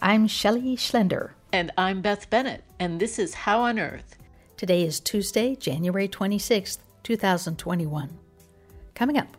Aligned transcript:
I'm 0.00 0.28
Shelley 0.28 0.76
Schlender. 0.76 1.30
And 1.52 1.72
I'm 1.76 2.02
Beth 2.02 2.30
Bennett, 2.30 2.62
and 2.78 3.00
this 3.00 3.18
is 3.18 3.34
How 3.34 3.62
on 3.62 3.80
Earth. 3.80 4.16
Today 4.56 4.84
is 4.84 5.00
Tuesday, 5.00 5.56
January 5.56 6.06
26th, 6.06 6.78
2021. 7.02 8.16
Coming 8.94 9.18
up, 9.18 9.36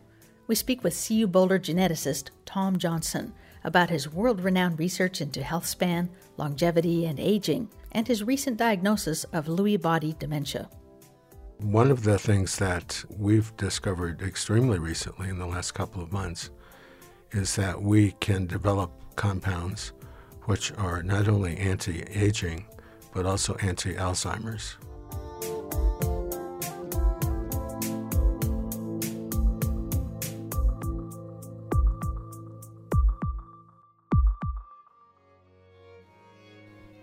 we 0.48 0.54
speak 0.54 0.84
with 0.84 1.02
CU 1.08 1.26
Boulder 1.26 1.58
geneticist 1.58 2.28
Tom 2.44 2.76
Johnson 2.76 3.32
about 3.64 3.88
his 3.88 4.12
world 4.12 4.42
renowned 4.42 4.78
research 4.78 5.22
into 5.22 5.42
health 5.42 5.64
span, 5.64 6.10
longevity, 6.36 7.06
and 7.06 7.18
aging, 7.18 7.70
and 7.92 8.06
his 8.06 8.22
recent 8.22 8.58
diagnosis 8.58 9.24
of 9.32 9.46
Lewy 9.46 9.80
body 9.80 10.14
dementia. 10.18 10.68
One 11.56 11.90
of 11.90 12.02
the 12.02 12.18
things 12.18 12.58
that 12.58 13.02
we've 13.08 13.56
discovered 13.56 14.20
extremely 14.20 14.78
recently 14.78 15.30
in 15.30 15.38
the 15.38 15.46
last 15.46 15.72
couple 15.72 16.02
of 16.02 16.12
months 16.12 16.50
is 17.32 17.56
that 17.56 17.80
we 17.80 18.12
can 18.20 18.46
develop 18.46 18.92
compounds 19.16 19.92
which 20.44 20.72
are 20.78 21.02
not 21.02 21.28
only 21.28 21.56
anti 21.56 22.02
aging 22.10 22.66
but 23.12 23.26
also 23.26 23.54
anti 23.56 23.94
Alzheimer's. 23.94 24.76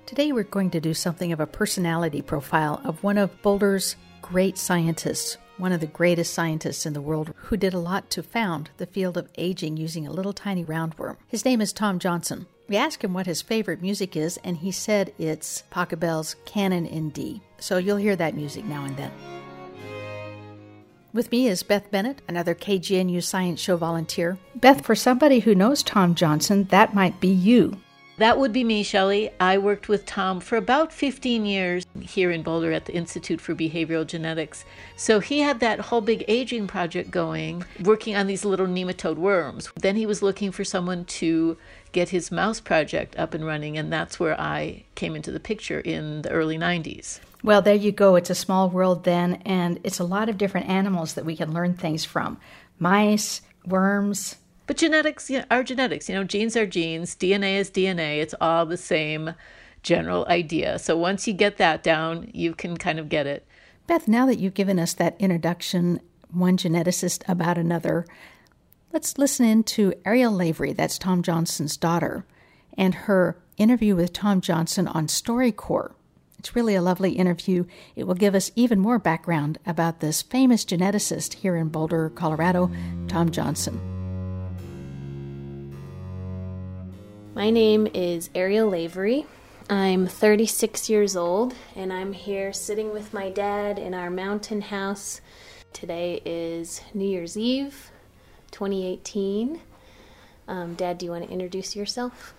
Today, 0.06 0.32
we're 0.32 0.44
going 0.44 0.72
to 0.72 0.80
do 0.80 0.96
something 0.96 1.32
of 1.32 1.40
a 1.40 1.46
personality 1.46 2.24
profile 2.24 2.82
of 2.84 3.04
one 3.04 3.20
of 3.20 3.42
Boulder's 3.44 3.96
great 4.22 4.58
scientists, 4.58 5.38
one 5.58 5.72
of 5.72 5.80
the 5.80 5.88
greatest 5.88 6.34
scientists 6.34 6.86
in 6.86 6.94
the 6.94 7.02
world, 7.02 7.34
who 7.36 7.58
did 7.58 7.74
a 7.74 7.80
lot 7.80 8.10
to 8.12 8.24
found 8.24 8.70
the 8.78 8.86
field 8.86 9.18
of 9.18 9.30
aging 9.38 9.78
using 9.78 10.06
a 10.06 10.12
little 10.12 10.34
tiny 10.34 10.64
roundworm. 10.64 11.18
His 11.28 11.46
name 11.46 11.62
is 11.62 11.74
Tom 11.74 12.00
Johnson. 12.00 12.46
We 12.68 12.76
asked 12.78 13.04
him 13.04 13.14
what 13.14 13.28
his 13.28 13.42
favorite 13.42 13.82
music 13.82 14.16
is, 14.16 14.38
and 14.44 14.58
he 14.58 14.72
said 14.72 15.14
it's 15.18 15.64
Pachelbel's 15.72 16.36
Canon 16.46 16.86
in 16.86 17.10
D. 17.12 17.42
So 17.60 17.78
you'll 17.78 17.98
hear 17.98 18.16
that 18.18 18.36
music 18.36 18.66
now 18.66 18.84
and 18.84 18.98
then. 18.98 19.12
With 21.14 21.32
me 21.32 21.48
is 21.48 21.64
Beth 21.64 21.90
Bennett, 21.90 22.22
another 22.28 22.54
KGNU 22.54 23.24
Science 23.24 23.62
Show 23.62 23.78
volunteer. 23.78 24.38
Beth, 24.56 24.86
for 24.86 24.94
somebody 24.96 25.40
who 25.40 25.56
knows 25.56 25.82
Tom 25.82 26.14
Johnson, 26.14 26.66
that 26.66 26.94
might 26.94 27.20
be 27.20 27.30
you. 27.30 27.80
That 28.18 28.40
would 28.40 28.52
be 28.52 28.64
me, 28.64 28.82
Shelley. 28.82 29.30
I 29.40 29.60
worked 29.60 29.88
with 29.88 30.08
Tom 30.08 30.40
for 30.40 30.56
about 30.58 30.92
15 30.92 31.46
years 31.46 31.86
here 32.02 32.32
in 32.32 32.42
Boulder 32.42 32.72
at 32.72 32.86
the 32.86 32.96
Institute 32.96 33.40
for 33.40 33.54
Behavioral 33.54 34.08
Genetics. 34.08 34.66
So 34.96 35.20
he 35.20 35.42
had 35.42 35.60
that 35.60 35.80
whole 35.80 36.02
big 36.02 36.26
aging 36.28 36.66
project 36.66 37.12
going, 37.12 37.64
working 37.84 38.16
on 38.16 38.26
these 38.26 38.44
little 38.44 38.66
nematode 38.66 39.18
worms. 39.18 39.72
Then 39.76 39.96
he 39.96 40.08
was 40.08 40.24
looking 40.24 40.52
for 40.52 40.64
someone 40.64 41.06
to 41.06 41.58
get 41.92 42.10
his 42.10 42.32
mouse 42.32 42.60
project 42.60 43.16
up 43.20 43.36
and 43.36 43.46
running, 43.46 43.78
and 43.78 43.94
that's 43.94 44.20
where 44.20 44.40
I 44.40 44.86
came 44.96 45.16
into 45.16 45.32
the 45.32 45.40
picture 45.40 45.80
in 45.80 46.24
the 46.24 46.32
early 46.32 46.58
90s. 46.58 47.20
Well, 47.44 47.62
there 47.62 47.76
you 47.76 47.92
go. 47.92 48.16
It's 48.16 48.32
a 48.32 48.36
small 48.36 48.68
world 48.68 49.04
then, 49.04 49.44
and 49.46 49.80
it's 49.84 50.00
a 50.00 50.04
lot 50.04 50.28
of 50.28 50.40
different 50.40 50.68
animals 50.68 51.14
that 51.14 51.26
we 51.26 51.38
can 51.38 51.54
learn 51.54 51.76
things 51.76 52.04
from 52.04 52.40
mice, 52.80 53.42
worms, 53.64 54.38
but 54.68 54.78
genetics 54.78 55.30
you 55.30 55.40
know, 55.40 55.46
are 55.50 55.64
genetics. 55.64 56.08
You 56.08 56.16
know, 56.16 56.24
genes 56.24 56.56
are 56.56 56.68
genes, 56.68 57.16
DNA 57.16 57.58
is 57.58 57.72
DNA. 57.72 58.22
It's 58.22 58.36
all 58.40 58.66
the 58.66 58.78
same 58.78 59.34
general 59.82 60.26
idea. 60.28 60.78
So 60.78 60.98
once 60.98 61.28
you 61.28 61.34
get 61.34 61.58
that 61.58 61.82
down, 61.82 62.30
you 62.34 62.54
can 62.54 62.78
kind 62.78 63.00
of 63.00 63.10
get 63.10 63.26
it. 63.26 63.48
Beth, 63.88 64.08
now 64.08 64.26
that 64.26 64.38
you've 64.38 64.54
given 64.54 64.80
us 64.80 64.94
that 64.96 65.16
introduction, 65.18 66.02
one 66.30 66.58
geneticist 66.58 67.28
about 67.30 67.58
another, 67.58 68.06
let's 68.92 69.18
listen 69.18 69.46
in 69.46 69.64
to 69.64 69.94
Ariel 70.06 70.34
Lavery, 70.34 70.74
that's 70.74 70.98
Tom 70.98 71.24
Johnson's 71.24 71.78
daughter, 71.78 72.26
and 72.78 72.94
her 72.94 73.38
interview 73.56 73.96
with 73.96 74.12
Tom 74.12 74.42
Johnson 74.42 74.88
on 74.90 75.08
StoryCorps. 75.08 75.94
It's 76.38 76.56
really 76.56 76.76
a 76.76 76.82
lovely 76.82 77.14
interview. 77.14 77.66
It 77.96 78.04
will 78.06 78.14
give 78.14 78.36
us 78.36 78.52
even 78.56 78.80
more 78.80 79.00
background 79.00 79.58
about 79.66 80.02
this 80.02 80.22
famous 80.22 80.66
geneticist 80.66 81.36
here 81.36 81.56
in 81.56 81.70
Boulder, 81.70 82.10
Colorado, 82.12 82.70
Tom 83.08 83.32
Johnson. 83.32 83.97
My 87.38 87.52
name 87.52 87.88
is 87.94 88.32
Ariel 88.34 88.68
Lavery. 88.68 89.28
I'm 89.70 90.08
36 90.08 90.90
years 90.90 91.16
old 91.16 91.54
and 91.76 91.94
I'm 91.94 92.12
here 92.12 92.52
sitting 92.52 92.92
with 92.92 93.14
my 93.14 93.30
dad 93.30 93.78
in 93.78 93.94
our 93.94 94.10
mountain 94.10 94.60
house. 94.60 95.22
Today 95.72 96.20
is 96.26 96.82
New 96.96 97.08
Year's 97.08 97.38
Eve 97.38 97.92
2018. 98.50 99.62
Um, 100.48 100.74
dad, 100.74 100.98
do 100.98 101.06
you 101.06 101.12
want 101.12 101.28
to 101.28 101.32
introduce 101.32 101.76
yourself? 101.76 102.34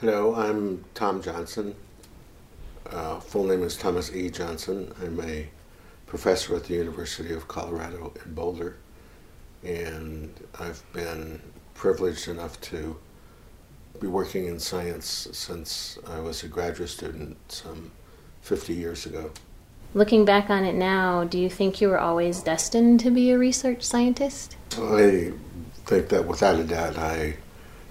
Hello, 0.00 0.34
I'm 0.34 0.86
Tom 0.94 1.20
Johnson. 1.20 1.74
Uh, 2.90 3.20
full 3.20 3.44
name 3.44 3.62
is 3.62 3.76
Thomas 3.76 4.10
E. 4.16 4.30
Johnson. 4.30 4.90
I'm 5.02 5.20
a 5.20 5.46
professor 6.06 6.56
at 6.56 6.64
the 6.64 6.72
University 6.72 7.34
of 7.34 7.46
Colorado 7.46 8.14
in 8.24 8.32
Boulder, 8.32 8.78
and 9.62 10.32
I've 10.58 10.82
been 10.94 11.42
privileged 11.74 12.26
enough 12.26 12.58
to 12.62 12.96
be 14.00 14.06
working 14.06 14.46
in 14.46 14.58
science 14.58 15.28
since 15.32 15.98
I 16.06 16.20
was 16.20 16.42
a 16.42 16.48
graduate 16.48 16.88
student 16.88 17.36
some 17.50 17.90
50 18.42 18.74
years 18.74 19.06
ago. 19.06 19.30
Looking 19.94 20.24
back 20.24 20.50
on 20.50 20.64
it 20.64 20.74
now, 20.74 21.24
do 21.24 21.38
you 21.38 21.48
think 21.48 21.80
you 21.80 21.88
were 21.88 21.98
always 21.98 22.42
destined 22.42 23.00
to 23.00 23.10
be 23.10 23.30
a 23.30 23.38
research 23.38 23.82
scientist? 23.82 24.56
I 24.72 25.32
think 25.86 26.08
that 26.08 26.26
without 26.26 26.60
a 26.60 26.64
doubt 26.64 26.98
I 26.98 27.36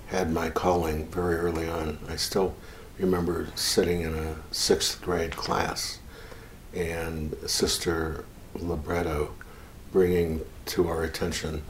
had 0.07 0.31
my 0.31 0.49
calling 0.49 1.07
very 1.07 1.35
early 1.35 1.67
on. 1.67 1.97
I 2.07 2.15
still 2.15 2.55
remember 2.97 3.47
sitting 3.55 4.01
in 4.01 4.13
a 4.13 4.35
sixth 4.51 5.01
grade 5.01 5.35
class 5.35 5.99
and 6.73 7.35
Sister 7.45 8.25
Libretto 8.55 9.33
bringing 9.91 10.41
to 10.67 10.87
our 10.87 11.03
attention 11.03 11.63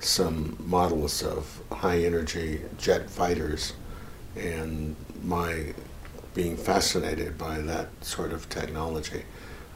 some 0.00 0.56
models 0.60 1.22
of 1.22 1.62
high 1.72 1.98
energy 1.98 2.60
jet 2.78 3.08
fighters 3.10 3.72
and 4.36 4.94
my 5.22 5.74
being 6.34 6.56
fascinated 6.56 7.38
by 7.38 7.58
that 7.58 7.88
sort 8.04 8.32
of 8.32 8.48
technology. 8.50 9.24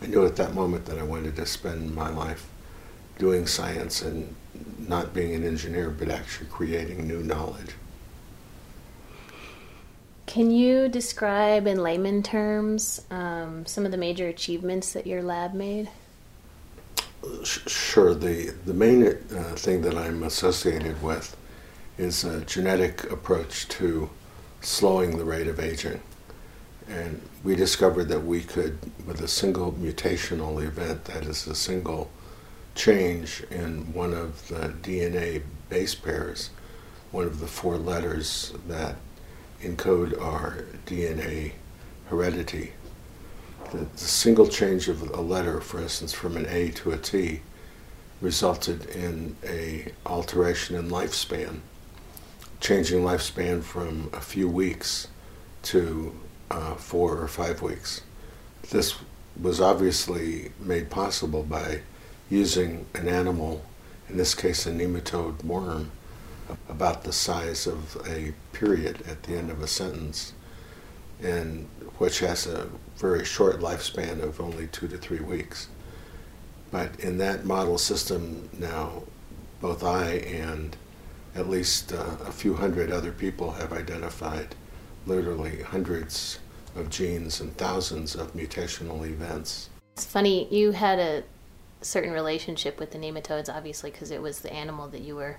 I 0.02 0.06
knew 0.06 0.26
at 0.26 0.36
that 0.36 0.54
moment 0.54 0.84
that 0.86 0.98
I 0.98 1.02
wanted 1.02 1.36
to 1.36 1.46
spend 1.46 1.94
my 1.94 2.10
life 2.10 2.46
doing 3.18 3.46
science 3.46 4.02
and 4.02 4.34
not 4.78 5.14
being 5.14 5.34
an 5.34 5.44
engineer, 5.44 5.90
but 5.90 6.10
actually 6.10 6.48
creating 6.50 7.06
new 7.06 7.22
knowledge. 7.22 7.74
Can 10.26 10.50
you 10.50 10.88
describe 10.88 11.66
in 11.66 11.82
layman 11.82 12.22
terms 12.22 13.02
um, 13.10 13.66
some 13.66 13.84
of 13.84 13.90
the 13.90 13.96
major 13.96 14.28
achievements 14.28 14.92
that 14.92 15.06
your 15.06 15.22
lab 15.22 15.54
made? 15.54 15.88
Sure. 17.44 18.14
The, 18.14 18.54
the 18.64 18.74
main 18.74 19.06
uh, 19.06 19.12
thing 19.56 19.82
that 19.82 19.96
I'm 19.96 20.22
associated 20.22 21.02
with 21.02 21.36
is 21.98 22.24
a 22.24 22.40
genetic 22.42 23.10
approach 23.10 23.68
to 23.68 24.08
slowing 24.60 25.18
the 25.18 25.24
rate 25.24 25.46
of 25.46 25.60
aging. 25.60 26.00
And 26.88 27.20
we 27.44 27.54
discovered 27.54 28.08
that 28.08 28.24
we 28.24 28.42
could, 28.42 28.78
with 29.06 29.20
a 29.20 29.28
single 29.28 29.72
mutational 29.72 30.62
event, 30.62 31.04
that 31.04 31.24
is, 31.24 31.46
a 31.46 31.54
single 31.54 32.10
change 32.74 33.44
in 33.50 33.92
one 33.92 34.12
of 34.12 34.48
the 34.48 34.68
DNA 34.82 35.42
base 35.68 35.94
pairs, 35.94 36.50
one 37.10 37.24
of 37.24 37.40
the 37.40 37.46
four 37.46 37.76
letters 37.76 38.52
that 38.66 38.96
encode 39.62 40.20
our 40.20 40.64
DNA 40.86 41.52
heredity, 42.06 42.72
the, 43.70 43.78
the 43.78 43.98
single 43.98 44.48
change 44.48 44.88
of 44.88 45.02
a 45.10 45.20
letter, 45.20 45.60
for 45.60 45.80
instance, 45.80 46.12
from 46.12 46.36
an 46.36 46.46
A 46.48 46.70
to 46.70 46.92
a 46.92 46.98
T, 46.98 47.40
resulted 48.20 48.86
in 48.90 49.36
a 49.44 49.92
alteration 50.04 50.76
in 50.76 50.90
lifespan, 50.90 51.60
changing 52.60 53.02
lifespan 53.02 53.62
from 53.62 54.10
a 54.12 54.20
few 54.20 54.48
weeks 54.48 55.08
to 55.62 56.14
uh, 56.50 56.74
four 56.74 57.18
or 57.18 57.28
five 57.28 57.62
weeks. 57.62 58.02
This 58.70 58.96
was 59.40 59.60
obviously 59.60 60.52
made 60.60 60.90
possible 60.90 61.42
by 61.42 61.80
using 62.28 62.86
an 62.94 63.08
animal, 63.08 63.64
in 64.08 64.16
this 64.16 64.34
case 64.34 64.66
a 64.66 64.70
nematode 64.70 65.42
worm, 65.44 65.90
about 66.68 67.04
the 67.04 67.12
size 67.12 67.66
of 67.66 67.96
a 68.08 68.34
period 68.52 69.02
at 69.08 69.22
the 69.22 69.36
end 69.36 69.50
of 69.50 69.62
a 69.62 69.66
sentence, 69.66 70.32
and 71.22 71.68
which 71.98 72.20
has 72.20 72.46
a 72.46 72.68
very 72.96 73.24
short 73.24 73.60
lifespan 73.60 74.22
of 74.22 74.40
only 74.40 74.66
two 74.68 74.88
to 74.88 74.98
three 74.98 75.20
weeks. 75.20 75.68
But 76.70 76.98
in 77.00 77.18
that 77.18 77.44
model 77.44 77.78
system 77.78 78.48
now, 78.58 79.02
both 79.60 79.82
I 79.82 80.12
and 80.12 80.76
at 81.34 81.48
least 81.48 81.92
uh, 81.92 82.16
a 82.26 82.32
few 82.32 82.54
hundred 82.54 82.90
other 82.90 83.12
people 83.12 83.52
have 83.52 83.72
identified 83.72 84.54
literally 85.06 85.62
hundreds 85.62 86.38
of 86.76 86.90
genes 86.90 87.40
and 87.40 87.56
thousands 87.56 88.14
of 88.14 88.34
mutational 88.34 89.06
events. 89.06 89.70
It's 89.94 90.04
funny, 90.04 90.48
you 90.54 90.72
had 90.72 90.98
a 90.98 91.24
certain 91.82 92.12
relationship 92.12 92.78
with 92.78 92.92
the 92.92 92.98
nematodes, 92.98 93.48
obviously, 93.48 93.90
because 93.90 94.10
it 94.10 94.22
was 94.22 94.40
the 94.40 94.52
animal 94.52 94.88
that 94.88 95.00
you 95.00 95.16
were 95.16 95.38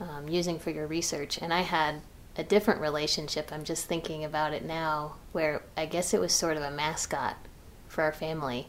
um, 0.00 0.28
using 0.28 0.58
for 0.58 0.70
your 0.70 0.86
research. 0.86 1.38
And 1.38 1.52
I 1.52 1.60
had 1.60 2.02
a 2.36 2.44
different 2.44 2.80
relationship. 2.80 3.50
I'm 3.52 3.64
just 3.64 3.86
thinking 3.86 4.24
about 4.24 4.52
it 4.52 4.64
now, 4.64 5.16
where 5.32 5.62
I 5.76 5.86
guess 5.86 6.14
it 6.14 6.20
was 6.20 6.32
sort 6.32 6.56
of 6.56 6.62
a 6.62 6.70
mascot 6.70 7.36
for 7.88 8.02
our 8.02 8.12
family 8.12 8.68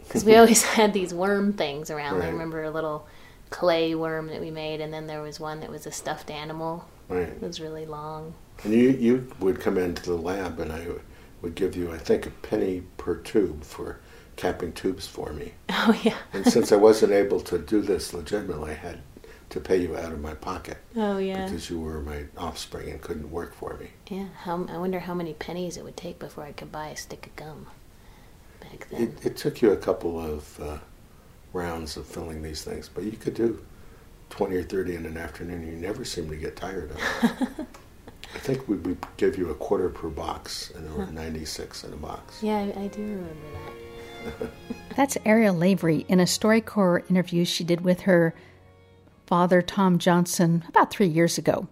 because 0.00 0.24
we 0.24 0.34
always 0.36 0.62
had 0.62 0.92
these 0.92 1.12
worm 1.14 1.52
things 1.52 1.90
around. 1.90 2.18
Right. 2.18 2.26
I 2.26 2.30
remember 2.30 2.62
a 2.64 2.70
little 2.70 3.06
clay 3.50 3.94
worm 3.94 4.28
that 4.28 4.40
we 4.40 4.50
made, 4.50 4.80
and 4.80 4.92
then 4.92 5.06
there 5.06 5.22
was 5.22 5.38
one 5.40 5.60
that 5.60 5.70
was 5.70 5.86
a 5.86 5.92
stuffed 5.92 6.30
animal. 6.30 6.86
Right. 7.08 7.28
It 7.28 7.42
was 7.42 7.60
really 7.60 7.86
long. 7.86 8.34
And 8.64 8.72
you, 8.72 8.90
you 8.90 9.32
would 9.38 9.60
come 9.60 9.78
into 9.78 10.02
the 10.02 10.16
lab 10.16 10.58
and 10.58 10.72
I 10.72 10.86
would 11.42 11.54
give 11.54 11.76
you, 11.76 11.92
I 11.92 11.98
think, 11.98 12.26
a 12.26 12.30
penny 12.30 12.82
per 12.96 13.16
tube 13.16 13.62
for 13.64 14.00
capping 14.36 14.72
tubes 14.72 15.06
for 15.06 15.32
me. 15.32 15.52
Oh 15.88 15.96
yeah. 16.02 16.16
And 16.32 16.44
since 16.44 16.72
I 16.72 16.76
wasn't 16.76 17.12
able 17.12 17.38
to 17.42 17.58
do 17.58 17.80
this 17.80 18.12
legitimately, 18.12 18.72
I 18.72 18.74
had 18.74 19.02
to 19.50 19.60
pay 19.60 19.76
you 19.80 19.96
out 19.96 20.12
of 20.12 20.20
my 20.20 20.34
pocket 20.34 20.76
Oh 20.96 21.18
yeah. 21.18 21.44
because 21.44 21.70
you 21.70 21.78
were 21.80 22.00
my 22.00 22.24
offspring 22.36 22.90
and 22.90 23.00
couldn't 23.00 23.30
work 23.30 23.54
for 23.54 23.76
me. 23.76 23.90
Yeah. 24.10 24.26
How, 24.42 24.64
I 24.68 24.76
wonder 24.78 24.98
how 25.00 25.14
many 25.14 25.34
pennies 25.34 25.76
it 25.76 25.84
would 25.84 25.96
take 25.96 26.18
before 26.18 26.44
I 26.44 26.52
could 26.52 26.72
buy 26.72 26.88
a 26.88 26.96
stick 26.96 27.26
of 27.26 27.36
gum. 27.36 27.66
Back 28.60 28.88
then. 28.90 29.02
It, 29.02 29.26
it 29.26 29.36
took 29.36 29.62
you 29.62 29.70
a 29.70 29.76
couple 29.76 30.18
of 30.18 30.60
uh, 30.60 30.78
rounds 31.52 31.96
of 31.96 32.06
filling 32.06 32.42
these 32.42 32.62
things, 32.64 32.88
but 32.92 33.04
you 33.04 33.12
could 33.12 33.34
do 33.34 33.64
20 34.30 34.56
or 34.56 34.62
30 34.64 34.96
in 34.96 35.06
an 35.06 35.16
afternoon. 35.16 35.64
You 35.66 35.74
never 35.76 36.04
seemed 36.04 36.30
to 36.30 36.36
get 36.36 36.56
tired 36.56 36.90
of 36.90 36.96
it. 36.96 37.66
I 38.34 38.38
think 38.38 38.66
we 38.68 38.76
would 38.76 38.98
give 39.16 39.38
you 39.38 39.50
a 39.50 39.54
quarter 39.54 39.88
per 39.88 40.08
box, 40.08 40.72
and 40.74 40.84
there 40.86 40.92
were 40.94 41.06
96 41.06 41.84
in 41.84 41.92
a 41.92 41.96
box. 41.96 42.42
yeah, 42.42 42.56
I, 42.76 42.82
I 42.82 42.86
do 42.88 43.00
remember 43.02 43.30
that. 44.40 44.50
That's 44.96 45.16
Ariel 45.24 45.54
Lavery 45.54 46.04
in 46.08 46.18
a 46.18 46.24
StoryCorps 46.24 47.08
interview 47.08 47.44
she 47.44 47.62
did 47.62 47.82
with 47.82 48.00
her 48.00 48.34
father, 49.26 49.60
Tom 49.60 49.98
Johnson, 49.98 50.62
about 50.68 50.90
three 50.90 51.08
years 51.08 51.36
ago. 51.36 51.66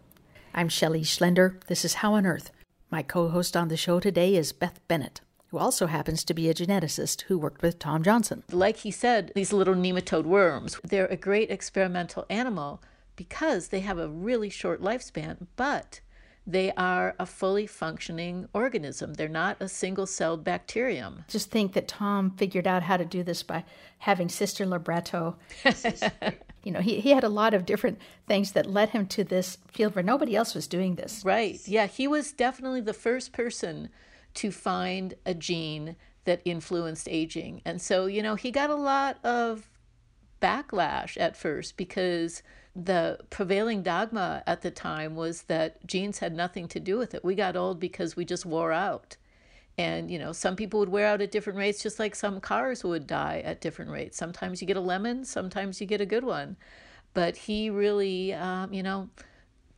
I'm 0.53 0.69
Shelley 0.69 1.03
Schlender. 1.03 1.65
This 1.67 1.85
is 1.85 1.95
How 1.95 2.15
on 2.15 2.27
Earth. 2.27 2.51
My 2.91 3.03
co 3.03 3.29
host 3.29 3.57
on 3.57 3.69
the 3.69 3.77
show 3.77 4.01
today 4.01 4.35
is 4.35 4.53
Beth 4.53 4.81
Bennett, 4.89 5.21
who 5.49 5.59
also 5.59 5.87
happens 5.87 6.25
to 6.25 6.35
be 6.35 6.49
a 6.49 6.55
geneticist 6.55 7.23
who 7.23 7.39
worked 7.39 7.63
with 7.63 7.79
Tom 7.79 8.03
Johnson. 8.03 8.43
Like 8.51 8.79
he 8.79 8.91
said, 8.91 9.31
these 9.37 9.53
little 9.53 9.75
nematode 9.75 10.25
worms, 10.25 10.81
they're 10.83 11.07
a 11.07 11.17
great 11.17 11.51
experimental 11.51 12.27
animal 12.29 12.83
because 13.15 13.69
they 13.69 13.81
have 13.81 13.99
a 13.99 14.09
really 14.09 14.51
short 14.51 14.83
lifespan, 14.83 15.47
but 15.55 16.01
they 16.45 16.73
are 16.73 17.15
a 17.21 17.25
fully 17.25 17.69
functioning 17.69 18.49
organism. 18.53 19.15
They're 19.15 19.29
not 19.29 19.59
a 19.61 19.69
single 19.69 20.07
celled 20.07 20.43
bacterium. 20.43 21.25
Just 21.29 21.53
think 21.53 21.73
that 21.75 21.87
Tom 21.87 22.33
figured 22.33 22.67
out 22.67 22.83
how 22.83 22.97
to 22.97 23.05
do 23.05 23.23
this 23.23 23.45
by 23.45 23.65
having 23.99 24.29
Sister 24.29 24.67
Libretto. 24.67 25.37
you 26.65 26.73
know, 26.73 26.81
he, 26.81 27.01
he 27.01 27.11
had 27.11 27.25
a 27.25 27.29
lot 27.29 27.55
of 27.55 27.67
different 27.67 27.99
things 28.27 28.53
that 28.53 28.67
led 28.67 28.91
him 28.91 29.07
to 29.09 29.25
this 29.25 29.59
field 29.69 29.95
where 29.95 30.03
nobody 30.03 30.35
else 30.35 30.55
was 30.55 30.67
doing 30.67 30.95
this. 30.95 31.23
Right. 31.25 31.61
Yeah, 31.67 31.87
he 31.87 32.09
was 32.09 32.33
definitely 32.33 32.81
the 32.81 32.95
first 32.95 33.33
person 33.33 33.91
to 34.35 34.51
find 34.51 35.15
a 35.25 35.35
gene 35.35 35.97
that 36.25 36.41
influenced 36.45 37.09
aging. 37.11 37.63
And 37.65 37.81
so, 37.81 38.07
you 38.07 38.23
know, 38.23 38.35
he 38.35 38.51
got 38.51 38.71
a 38.71 38.75
lot 38.75 39.25
of 39.25 39.69
backlash 40.41 41.17
at 41.21 41.37
first 41.37 41.77
because 41.77 42.43
the 42.75 43.19
prevailing 43.31 43.83
dogma 43.83 44.43
at 44.47 44.63
the 44.63 44.71
time 44.71 45.15
was 45.15 45.43
that 45.43 45.87
genes 45.87 46.19
had 46.19 46.35
nothing 46.35 46.67
to 46.69 46.81
do 46.81 46.99
with 46.99 47.15
it. 47.15 47.25
We 47.25 47.35
got 47.35 47.57
old 47.57 47.79
because 47.79 48.17
we 48.17 48.25
just 48.25 48.45
wore 48.45 48.73
out. 48.73 49.17
And, 49.77 50.11
you 50.11 50.19
know, 50.19 50.33
some 50.33 50.55
people 50.55 50.79
would 50.81 50.89
wear 50.89 51.07
out 51.07 51.21
at 51.21 51.33
different 51.33 51.59
rates, 51.59 51.83
just 51.83 51.99
like 51.99 52.15
some 52.15 52.41
cars 52.41 52.85
would 52.85 53.07
die 53.07 53.43
at 53.45 53.61
different 53.61 53.91
rates. 53.91 54.17
Sometimes 54.17 54.61
you 54.61 54.69
get 54.69 54.77
a 54.77 54.81
lemon, 54.81 55.25
sometimes 55.25 55.81
you 55.81 55.87
get 55.87 56.01
a 56.01 56.07
good 56.07 56.25
one. 56.25 56.57
But 57.13 57.37
he 57.37 57.71
really, 57.71 58.33
um, 58.33 58.73
you 58.73 58.83
know, 58.83 59.09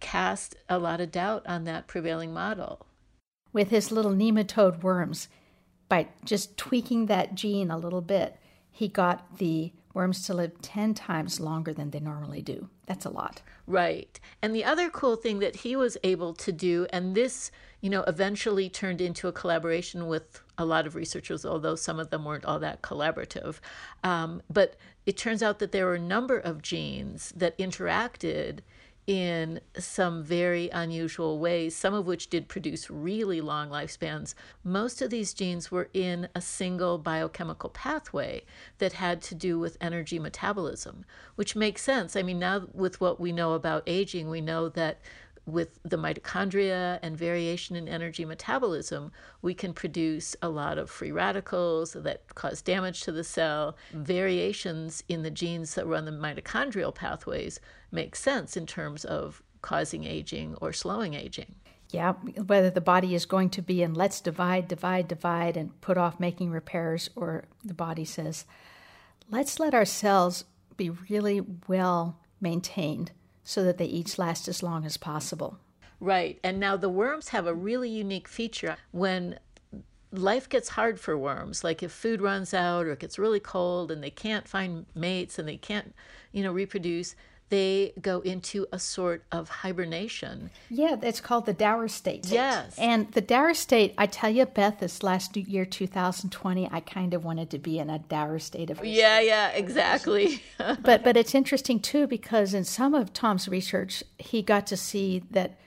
cast 0.01 0.55
a 0.69 0.79
lot 0.79 1.01
of 1.01 1.11
doubt 1.11 1.47
on 1.47 1.65
that 1.65 1.87
prevailing 1.87 2.33
model. 2.33 2.87
With 3.53 3.71
his 3.71 3.91
little 3.91 4.13
nematode 4.13 4.83
worms, 4.83 5.29
by 5.89 6.09
just 6.25 6.57
tweaking 6.57 7.07
that 7.07 7.35
gene 7.35 7.71
a 7.71 7.79
little 7.79 8.03
bit, 8.03 8.37
he 8.71 8.89
got 8.89 9.39
the 9.39 9.73
worms 9.95 10.27
to 10.27 10.35
live 10.35 10.61
10 10.61 10.93
times 10.93 11.41
longer 11.41 11.73
than 11.73 11.91
they 11.91 12.01
normally 12.01 12.43
do. 12.43 12.69
That's 12.87 13.07
a 13.07 13.11
lot. 13.11 13.41
Right. 13.67 14.21
And 14.43 14.55
the 14.55 14.65
other 14.65 14.91
cool 14.91 15.17
thing 15.17 15.39
that 15.39 15.57
he 15.57 15.75
was 15.75 15.97
able 16.05 16.35
to 16.35 16.53
do, 16.53 16.87
and 16.91 17.15
this, 17.15 17.51
you 17.87 17.91
know, 17.91 18.03
eventually 18.09 18.69
turned 18.69 19.01
into 19.01 19.29
a 19.29 19.33
collaboration 19.33 20.09
with 20.09 20.43
a 20.59 20.65
lot 20.65 20.89
of 20.89 20.97
researchers, 20.97 21.47
although 21.47 21.77
some 21.77 22.01
of 22.01 22.11
them 22.11 22.25
weren't 22.25 22.45
all 22.45 22.59
that 22.59 22.83
collaborative. 22.83 23.61
Um, 24.03 24.43
but 24.51 24.75
it 25.07 25.17
turns 25.17 25.41
out 25.41 25.61
that 25.61 25.71
there 25.71 25.87
were 25.87 25.95
a 25.95 26.01
number 26.01 26.37
of 26.37 26.63
genes 26.63 27.33
that 27.37 27.57
interacted 27.59 28.59
in 29.07 29.61
some 29.79 30.25
very 30.25 30.69
unusual 30.71 31.39
ways, 31.39 31.77
some 31.77 31.95
of 31.95 32.09
which 32.09 32.29
did 32.29 32.49
produce 32.49 32.91
really 32.91 33.41
long 33.41 33.71
lifespans. 33.71 34.35
Most 34.65 35.01
of 35.01 35.11
these 35.11 35.33
genes 35.33 35.71
were 35.71 35.89
in 35.95 36.29
a 36.35 36.41
single 36.41 36.99
biochemical 36.99 37.71
pathway 37.71 38.43
that 38.79 38.95
had 38.95 39.23
to 39.23 39.37
do 39.37 39.61
with 39.61 39.79
energy 39.81 40.19
metabolism, 40.19 41.05
which 41.37 41.55
makes 41.55 41.83
sense. 41.83 42.17
I 42.17 42.25
mean, 42.25 42.41
now 42.41 42.67
with 42.75 43.01
what 43.01 43.21
we 43.21 43.31
know 43.31 43.53
about 43.53 43.85
aging, 43.87 44.29
we 44.29 44.41
know 44.41 44.69
that 44.71 44.99
with 45.47 45.79
the 45.85 45.97
mitochondria 45.97 46.99
and 47.03 47.17
variation 47.17 47.77
in 47.77 47.89
energy 47.89 48.25
metabolism, 48.25 49.13
we 49.43 49.55
can 49.55 49.73
produce 49.73 50.35
a 50.43 50.49
lot 50.49 50.77
of 50.77 50.91
free 50.91 51.13
radicals 51.13 51.93
that 51.93 52.35
cause 52.35 52.61
damage 52.61 53.03
to 53.03 53.13
the 53.13 53.25
cell. 53.25 53.77
Variations 53.93 55.05
in 55.09 55.23
the 55.23 55.31
genes 55.31 55.75
that 55.77 55.87
run 55.87 56.05
the 56.05 56.11
mitochondrial 56.11 56.95
pathways 56.95 57.61
make 57.93 58.17
sense 58.17 58.57
in 58.57 58.67
terms 58.67 59.05
of 59.05 59.43
causing 59.63 60.05
aging 60.05 60.57
or 60.61 60.73
slowing 60.73 61.15
aging. 61.15 61.55
Yeah, 61.91 62.13
whether 62.13 62.69
the 62.69 62.81
body 62.81 63.15
is 63.15 63.27
going 63.27 63.51
to 63.51 63.63
be 63.63 63.83
in 63.83 63.95
let's 63.95 64.21
divide, 64.21 64.67
divide, 64.67 65.07
divide, 65.07 65.57
and 65.57 65.81
put 65.81 65.97
off 65.97 66.19
making 66.19 66.51
repairs, 66.51 67.09
or 67.15 67.45
the 67.65 67.75
body 67.75 68.05
says, 68.05 68.45
let's 69.31 69.61
let 69.61 69.73
our 69.73 69.85
cells 69.85 70.45
be 70.77 70.91
really 70.91 71.41
well 71.69 72.19
maintained 72.41 73.13
so 73.47 73.63
that 73.63 73.79
they 73.79 73.87
each 73.87 74.19
last 74.19 74.49
as 74.49 74.61
long 74.61 74.85
as 74.85 74.97
possible. 74.97 75.57
Right. 76.01 76.39
And 76.43 76.59
now 76.59 76.77
the 76.77 76.89
worms 76.89 77.29
have 77.29 77.47
a 77.47 77.55
really 77.55 77.89
unique 77.89 78.27
feature. 78.27 78.77
When 78.91 79.39
life 80.11 80.49
gets 80.49 80.71
hard 80.71 80.99
for 80.99 81.17
worms, 81.17 81.63
like 81.63 81.81
if 81.81 81.93
food 81.93 82.21
runs 82.21 82.53
out 82.53 82.87
or 82.87 82.93
it 82.93 82.99
gets 82.99 83.21
really 83.21 83.39
cold 83.39 83.93
and 83.93 84.03
they 84.03 84.11
can't 84.11 84.49
find 84.49 84.85
mates 84.97 85.39
and 85.39 85.49
they 85.49 85.57
can't, 85.57 85.95
you 86.33 86.43
know, 86.43 86.53
reproduce, 86.53 87.15
they 87.49 87.93
go 88.01 88.21
into 88.21 88.67
a 88.73 88.79
sort 88.79 89.25
of 89.31 89.49
hibernation. 89.49 90.51
Yeah, 90.69 90.97
it's 91.03 91.21
called 91.21 91.47
the 91.47 91.55
dauer 91.55 91.89
state. 91.89 92.27
Yes. 92.27 92.77
And 92.79 93.11
the 93.13 93.23
dauer 93.23 93.55
state, 93.55 93.95
I 93.97 94.07
tell 94.07 94.31
you, 94.31 94.47
Beth, 94.47 94.81
this 94.81 95.03
last 95.03 95.37
year, 95.37 95.65
2020, 95.65 96.69
I 96.71 96.81
kind 96.81 97.15
of 97.15 97.25
wanted 97.25 97.51
to 97.51 97.59
be 97.59 97.79
in 97.79 97.89
a 97.89 97.99
dauer 98.01 98.41
state 98.41 98.71
of. 98.71 98.85
Yeah, 98.85 99.21
yeah, 99.21 99.51
exactly. 99.51 100.43
but 100.59 101.05
but 101.05 101.17
it's 101.17 101.35
interesting 101.35 101.81
too 101.81 102.07
because 102.07 102.53
in 102.53 102.65
some 102.65 102.95
of 102.95 103.13
Tom's 103.13 103.49
research, 103.49 104.03
he 104.19 104.43
got 104.43 104.67
to 104.69 104.77
see 104.77 105.23
that 105.31 105.59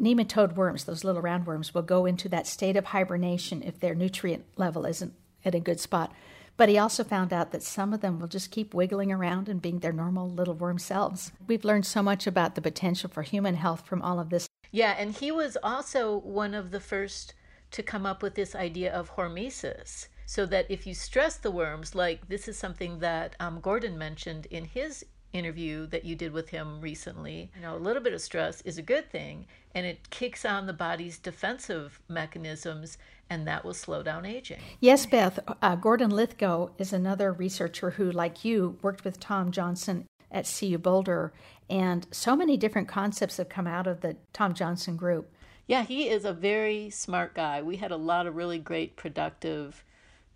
nematode 0.00 0.56
worms, 0.56 0.84
those 0.84 1.04
little 1.04 1.22
round 1.22 1.46
worms, 1.46 1.74
will 1.74 1.82
go 1.82 2.06
into 2.06 2.28
that 2.30 2.46
state 2.46 2.76
of 2.76 2.86
hibernation 2.86 3.62
if 3.62 3.78
their 3.78 3.94
nutrient 3.94 4.44
level 4.56 4.84
isn't 4.86 5.12
at 5.44 5.54
a 5.54 5.60
good 5.60 5.78
spot. 5.78 6.12
But 6.60 6.68
he 6.68 6.76
also 6.76 7.04
found 7.04 7.32
out 7.32 7.52
that 7.52 7.62
some 7.62 7.94
of 7.94 8.02
them 8.02 8.20
will 8.20 8.28
just 8.28 8.50
keep 8.50 8.74
wiggling 8.74 9.10
around 9.10 9.48
and 9.48 9.62
being 9.62 9.78
their 9.78 9.94
normal 9.94 10.28
little 10.28 10.52
worm 10.52 10.78
selves. 10.78 11.32
We've 11.46 11.64
learned 11.64 11.86
so 11.86 12.02
much 12.02 12.26
about 12.26 12.54
the 12.54 12.60
potential 12.60 13.08
for 13.08 13.22
human 13.22 13.54
health 13.54 13.86
from 13.86 14.02
all 14.02 14.20
of 14.20 14.28
this. 14.28 14.46
Yeah, 14.70 14.94
and 14.98 15.16
he 15.16 15.32
was 15.32 15.56
also 15.62 16.18
one 16.18 16.52
of 16.52 16.70
the 16.70 16.78
first 16.78 17.32
to 17.70 17.82
come 17.82 18.04
up 18.04 18.22
with 18.22 18.34
this 18.34 18.54
idea 18.54 18.92
of 18.92 19.16
hormesis. 19.16 20.08
So 20.26 20.44
that 20.44 20.66
if 20.68 20.86
you 20.86 20.92
stress 20.92 21.38
the 21.38 21.50
worms, 21.50 21.94
like 21.94 22.28
this 22.28 22.46
is 22.46 22.58
something 22.58 22.98
that 22.98 23.36
um, 23.40 23.60
Gordon 23.60 23.96
mentioned 23.96 24.44
in 24.50 24.66
his 24.66 25.02
interview 25.32 25.86
that 25.86 26.04
you 26.04 26.14
did 26.14 26.32
with 26.32 26.50
him 26.50 26.82
recently, 26.82 27.50
you 27.56 27.62
know, 27.62 27.74
a 27.74 27.78
little 27.78 28.02
bit 28.02 28.12
of 28.12 28.20
stress 28.20 28.60
is 28.62 28.76
a 28.76 28.82
good 28.82 29.10
thing 29.10 29.46
and 29.74 29.86
it 29.86 30.10
kicks 30.10 30.44
on 30.44 30.66
the 30.66 30.72
body's 30.72 31.18
defensive 31.18 32.00
mechanisms 32.08 32.98
and 33.30 33.46
that 33.46 33.64
will 33.64 33.72
slow 33.72 34.02
down 34.02 34.26
aging. 34.26 34.58
Yes, 34.80 35.06
Beth. 35.06 35.38
Uh, 35.62 35.76
Gordon 35.76 36.10
Lithgow 36.10 36.70
is 36.78 36.92
another 36.92 37.32
researcher 37.32 37.90
who, 37.90 38.10
like 38.10 38.44
you, 38.44 38.76
worked 38.82 39.04
with 39.04 39.20
Tom 39.20 39.52
Johnson 39.52 40.04
at 40.30 40.52
CU 40.58 40.76
Boulder, 40.76 41.32
and 41.70 42.06
so 42.10 42.34
many 42.34 42.56
different 42.56 42.88
concepts 42.88 43.36
have 43.36 43.48
come 43.48 43.68
out 43.68 43.86
of 43.86 44.00
the 44.00 44.16
Tom 44.32 44.52
Johnson 44.52 44.96
group. 44.96 45.32
Yeah, 45.66 45.84
he 45.84 46.08
is 46.08 46.24
a 46.24 46.32
very 46.32 46.90
smart 46.90 47.34
guy. 47.34 47.62
We 47.62 47.76
had 47.76 47.92
a 47.92 47.96
lot 47.96 48.26
of 48.26 48.34
really 48.34 48.58
great, 48.58 48.96
productive 48.96 49.84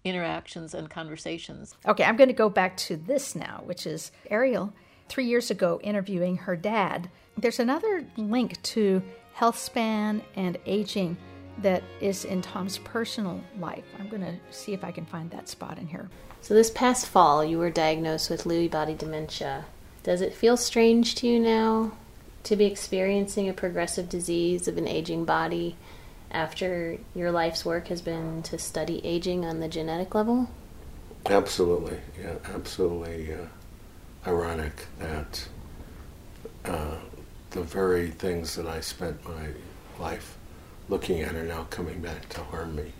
interactions 0.04 0.74
and 0.74 0.88
conversations. 0.88 1.74
Okay, 1.86 2.04
I'm 2.04 2.16
going 2.16 2.28
to 2.28 2.34
go 2.34 2.48
back 2.48 2.76
to 2.78 2.96
this 2.96 3.34
now, 3.34 3.62
which 3.64 3.86
is 3.86 4.12
Ariel, 4.30 4.72
three 5.08 5.24
years 5.24 5.50
ago, 5.50 5.80
interviewing 5.82 6.36
her 6.36 6.54
dad. 6.54 7.10
There's 7.36 7.58
another 7.58 8.06
link 8.16 8.62
to 8.62 9.02
health 9.32 9.58
span 9.58 10.22
and 10.36 10.56
aging 10.66 11.16
that 11.58 11.82
is 12.00 12.24
in 12.24 12.42
Tom's 12.42 12.78
personal 12.78 13.40
life. 13.58 13.84
I'm 13.98 14.08
going 14.08 14.22
to 14.22 14.34
see 14.50 14.72
if 14.72 14.84
I 14.84 14.90
can 14.90 15.06
find 15.06 15.30
that 15.30 15.48
spot 15.48 15.78
in 15.78 15.86
here. 15.86 16.08
So, 16.40 16.54
this 16.54 16.70
past 16.70 17.06
fall, 17.06 17.44
you 17.44 17.58
were 17.58 17.70
diagnosed 17.70 18.28
with 18.28 18.44
Lewy 18.44 18.70
body 18.70 18.94
dementia. 18.94 19.64
Does 20.02 20.20
it 20.20 20.34
feel 20.34 20.56
strange 20.56 21.14
to 21.16 21.26
you 21.26 21.40
now 21.40 21.92
to 22.42 22.56
be 22.56 22.66
experiencing 22.66 23.48
a 23.48 23.54
progressive 23.54 24.08
disease 24.08 24.68
of 24.68 24.76
an 24.76 24.86
aging 24.86 25.24
body 25.24 25.76
after 26.30 26.98
your 27.14 27.30
life's 27.30 27.64
work 27.64 27.88
has 27.88 28.02
been 28.02 28.42
to 28.42 28.58
study 28.58 29.00
aging 29.04 29.44
on 29.44 29.60
the 29.60 29.68
genetic 29.68 30.14
level? 30.14 30.50
Absolutely, 31.26 31.98
yeah, 32.20 32.34
absolutely 32.52 33.32
uh, 33.32 33.46
ironic 34.26 34.86
that 34.98 35.48
uh, 36.66 36.96
the 37.50 37.62
very 37.62 38.10
things 38.10 38.56
that 38.56 38.66
I 38.66 38.80
spent 38.80 39.26
my 39.26 39.48
life 39.98 40.36
looking 40.88 41.20
at 41.22 41.32
her 41.32 41.44
now 41.44 41.64
coming 41.70 42.00
back 42.00 42.28
to 42.30 42.40
harm 42.42 42.76
me. 42.76 42.92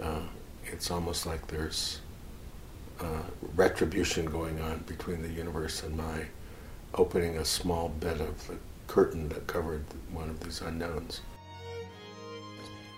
Uh, 0.00 0.22
it's 0.66 0.90
almost 0.90 1.26
like 1.26 1.46
there's 1.48 2.00
uh, 3.00 3.22
retribution 3.54 4.26
going 4.26 4.60
on 4.60 4.78
between 4.86 5.22
the 5.22 5.28
universe 5.28 5.82
and 5.82 5.96
my 5.96 6.24
opening 6.94 7.38
a 7.38 7.44
small 7.44 7.88
bit 7.88 8.20
of 8.20 8.46
the 8.48 8.56
curtain 8.86 9.28
that 9.28 9.46
covered 9.46 9.84
one 10.12 10.28
of 10.28 10.40
these 10.40 10.60
unknowns. 10.60 11.20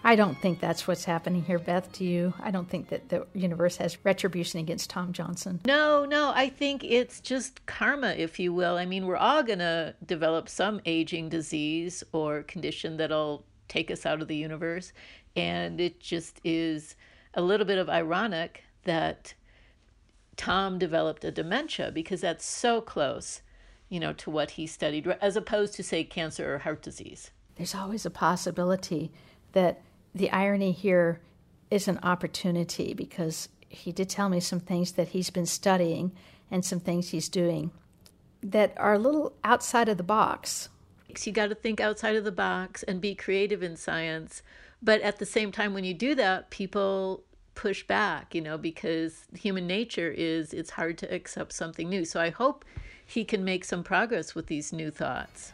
I 0.04 0.16
don't 0.16 0.36
think 0.40 0.58
that's 0.58 0.88
what's 0.88 1.04
happening 1.04 1.44
here, 1.44 1.60
Beth. 1.60 1.92
Do 1.92 2.04
you? 2.04 2.34
I 2.40 2.50
don't 2.50 2.68
think 2.68 2.88
that 2.88 3.08
the 3.08 3.24
universe 3.34 3.76
has 3.76 4.04
retribution 4.04 4.58
against 4.58 4.90
Tom 4.90 5.12
Johnson. 5.12 5.60
No, 5.64 6.04
no. 6.04 6.32
I 6.34 6.48
think 6.48 6.82
it's 6.82 7.20
just 7.20 7.64
karma, 7.66 8.08
if 8.08 8.40
you 8.40 8.52
will. 8.52 8.76
I 8.76 8.84
mean, 8.84 9.06
we're 9.06 9.16
all 9.16 9.44
going 9.44 9.60
to 9.60 9.94
develop 10.04 10.48
some 10.48 10.80
aging 10.86 11.28
disease 11.28 12.02
or 12.12 12.42
condition 12.42 12.96
that'll 12.96 13.44
take 13.72 13.90
us 13.90 14.04
out 14.04 14.20
of 14.20 14.28
the 14.28 14.36
universe. 14.36 14.92
And 15.34 15.80
it 15.80 15.98
just 15.98 16.40
is 16.44 16.94
a 17.34 17.42
little 17.42 17.66
bit 17.66 17.78
of 17.78 17.88
ironic 17.88 18.64
that 18.84 19.34
Tom 20.36 20.78
developed 20.78 21.24
a 21.24 21.30
dementia 21.30 21.90
because 21.90 22.20
that's 22.20 22.44
so 22.44 22.80
close, 22.80 23.42
you 23.88 23.98
know, 23.98 24.12
to 24.14 24.30
what 24.30 24.52
he 24.52 24.66
studied, 24.66 25.06
as 25.20 25.36
opposed 25.36 25.74
to, 25.74 25.82
say, 25.82 26.04
cancer 26.04 26.54
or 26.54 26.58
heart 26.58 26.82
disease. 26.82 27.30
There's 27.56 27.74
always 27.74 28.04
a 28.04 28.10
possibility 28.10 29.12
that 29.52 29.80
the 30.14 30.30
irony 30.30 30.72
here 30.72 31.20
is 31.70 31.88
an 31.88 31.98
opportunity 32.02 32.92
because 32.92 33.48
he 33.68 33.92
did 33.92 34.08
tell 34.08 34.28
me 34.28 34.40
some 34.40 34.60
things 34.60 34.92
that 34.92 35.08
he's 35.08 35.30
been 35.30 35.46
studying 35.46 36.12
and 36.50 36.64
some 36.64 36.80
things 36.80 37.08
he's 37.08 37.30
doing 37.30 37.70
that 38.42 38.74
are 38.76 38.94
a 38.94 38.98
little 38.98 39.34
outside 39.44 39.88
of 39.88 39.96
the 39.96 40.02
box. 40.02 40.68
You 41.26 41.32
got 41.32 41.48
to 41.48 41.54
think 41.54 41.80
outside 41.80 42.16
of 42.16 42.24
the 42.24 42.32
box 42.32 42.82
and 42.82 43.00
be 43.00 43.14
creative 43.14 43.62
in 43.62 43.76
science. 43.76 44.42
But 44.82 45.00
at 45.02 45.18
the 45.18 45.26
same 45.26 45.52
time, 45.52 45.74
when 45.74 45.84
you 45.84 45.94
do 45.94 46.14
that, 46.16 46.50
people 46.50 47.22
push 47.54 47.86
back, 47.86 48.34
you 48.34 48.40
know, 48.40 48.58
because 48.58 49.26
human 49.34 49.66
nature 49.66 50.10
is 50.10 50.52
it's 50.52 50.70
hard 50.70 50.98
to 50.98 51.14
accept 51.14 51.52
something 51.52 51.88
new. 51.88 52.04
So 52.04 52.20
I 52.20 52.30
hope 52.30 52.64
he 53.04 53.24
can 53.24 53.44
make 53.44 53.64
some 53.64 53.84
progress 53.84 54.34
with 54.34 54.46
these 54.46 54.72
new 54.72 54.90
thoughts. 54.90 55.52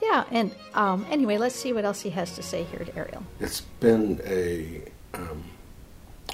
Yeah, 0.00 0.24
and 0.30 0.54
um, 0.74 1.04
anyway, 1.10 1.36
let's 1.36 1.54
see 1.54 1.72
what 1.72 1.84
else 1.84 2.00
he 2.00 2.10
has 2.10 2.34
to 2.36 2.42
say 2.42 2.64
here 2.64 2.84
to 2.84 2.96
Ariel. 2.96 3.24
It's 3.38 3.60
been 3.60 4.20
a 4.24 4.82
um, 5.12 5.44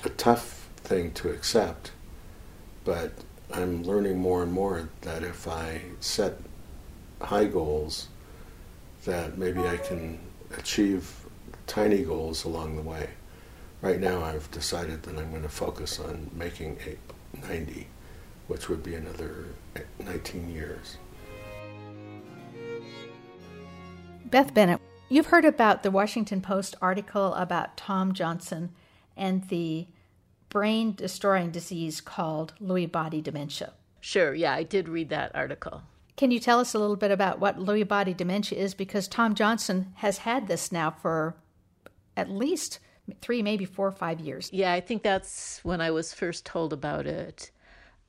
a 0.04 0.10
tough 0.10 0.68
thing 0.76 1.12
to 1.14 1.30
accept, 1.30 1.90
but 2.84 3.12
I'm 3.52 3.82
learning 3.82 4.18
more 4.18 4.42
and 4.42 4.52
more 4.52 4.88
that 5.00 5.24
if 5.24 5.48
I 5.48 5.82
set 5.98 6.38
high 7.20 7.46
goals, 7.46 8.08
that 9.06 9.38
maybe 9.38 9.60
I 9.60 9.78
can 9.78 10.18
achieve 10.58 11.24
tiny 11.66 12.02
goals 12.02 12.44
along 12.44 12.76
the 12.76 12.82
way. 12.82 13.08
Right 13.80 14.00
now, 14.00 14.22
I've 14.22 14.50
decided 14.50 15.02
that 15.04 15.16
I'm 15.16 15.30
going 15.30 15.42
to 15.42 15.48
focus 15.48 15.98
on 15.98 16.30
making 16.34 16.78
a 16.86 17.46
90, 17.46 17.86
which 18.48 18.68
would 18.68 18.82
be 18.82 18.94
another 18.94 19.46
19 19.98 20.50
years. 20.50 20.96
Beth 24.24 24.52
Bennett, 24.52 24.80
you've 25.08 25.26
heard 25.26 25.44
about 25.44 25.82
the 25.82 25.90
Washington 25.90 26.40
Post 26.40 26.74
article 26.82 27.32
about 27.34 27.76
Tom 27.76 28.12
Johnson 28.12 28.70
and 29.16 29.48
the 29.48 29.86
brain 30.48 30.94
destroying 30.94 31.50
disease 31.50 32.00
called 32.00 32.54
Lewy 32.60 32.90
body 32.90 33.20
dementia. 33.20 33.72
Sure, 34.00 34.34
yeah, 34.34 34.52
I 34.52 34.62
did 34.62 34.88
read 34.88 35.10
that 35.10 35.34
article. 35.34 35.82
Can 36.16 36.30
you 36.30 36.40
tell 36.40 36.60
us 36.60 36.74
a 36.74 36.78
little 36.78 36.96
bit 36.96 37.10
about 37.10 37.40
what 37.40 37.58
Lewy 37.58 37.86
body 37.86 38.14
dementia 38.14 38.58
is? 38.58 38.74
Because 38.74 39.06
Tom 39.06 39.34
Johnson 39.34 39.92
has 39.96 40.18
had 40.18 40.48
this 40.48 40.72
now 40.72 40.90
for 40.90 41.36
at 42.16 42.30
least 42.30 42.78
three, 43.20 43.42
maybe 43.42 43.64
four 43.64 43.86
or 43.86 43.92
five 43.92 44.18
years. 44.20 44.48
Yeah, 44.52 44.72
I 44.72 44.80
think 44.80 45.02
that's 45.02 45.60
when 45.62 45.80
I 45.80 45.90
was 45.90 46.14
first 46.14 46.46
told 46.46 46.72
about 46.72 47.06
it. 47.06 47.50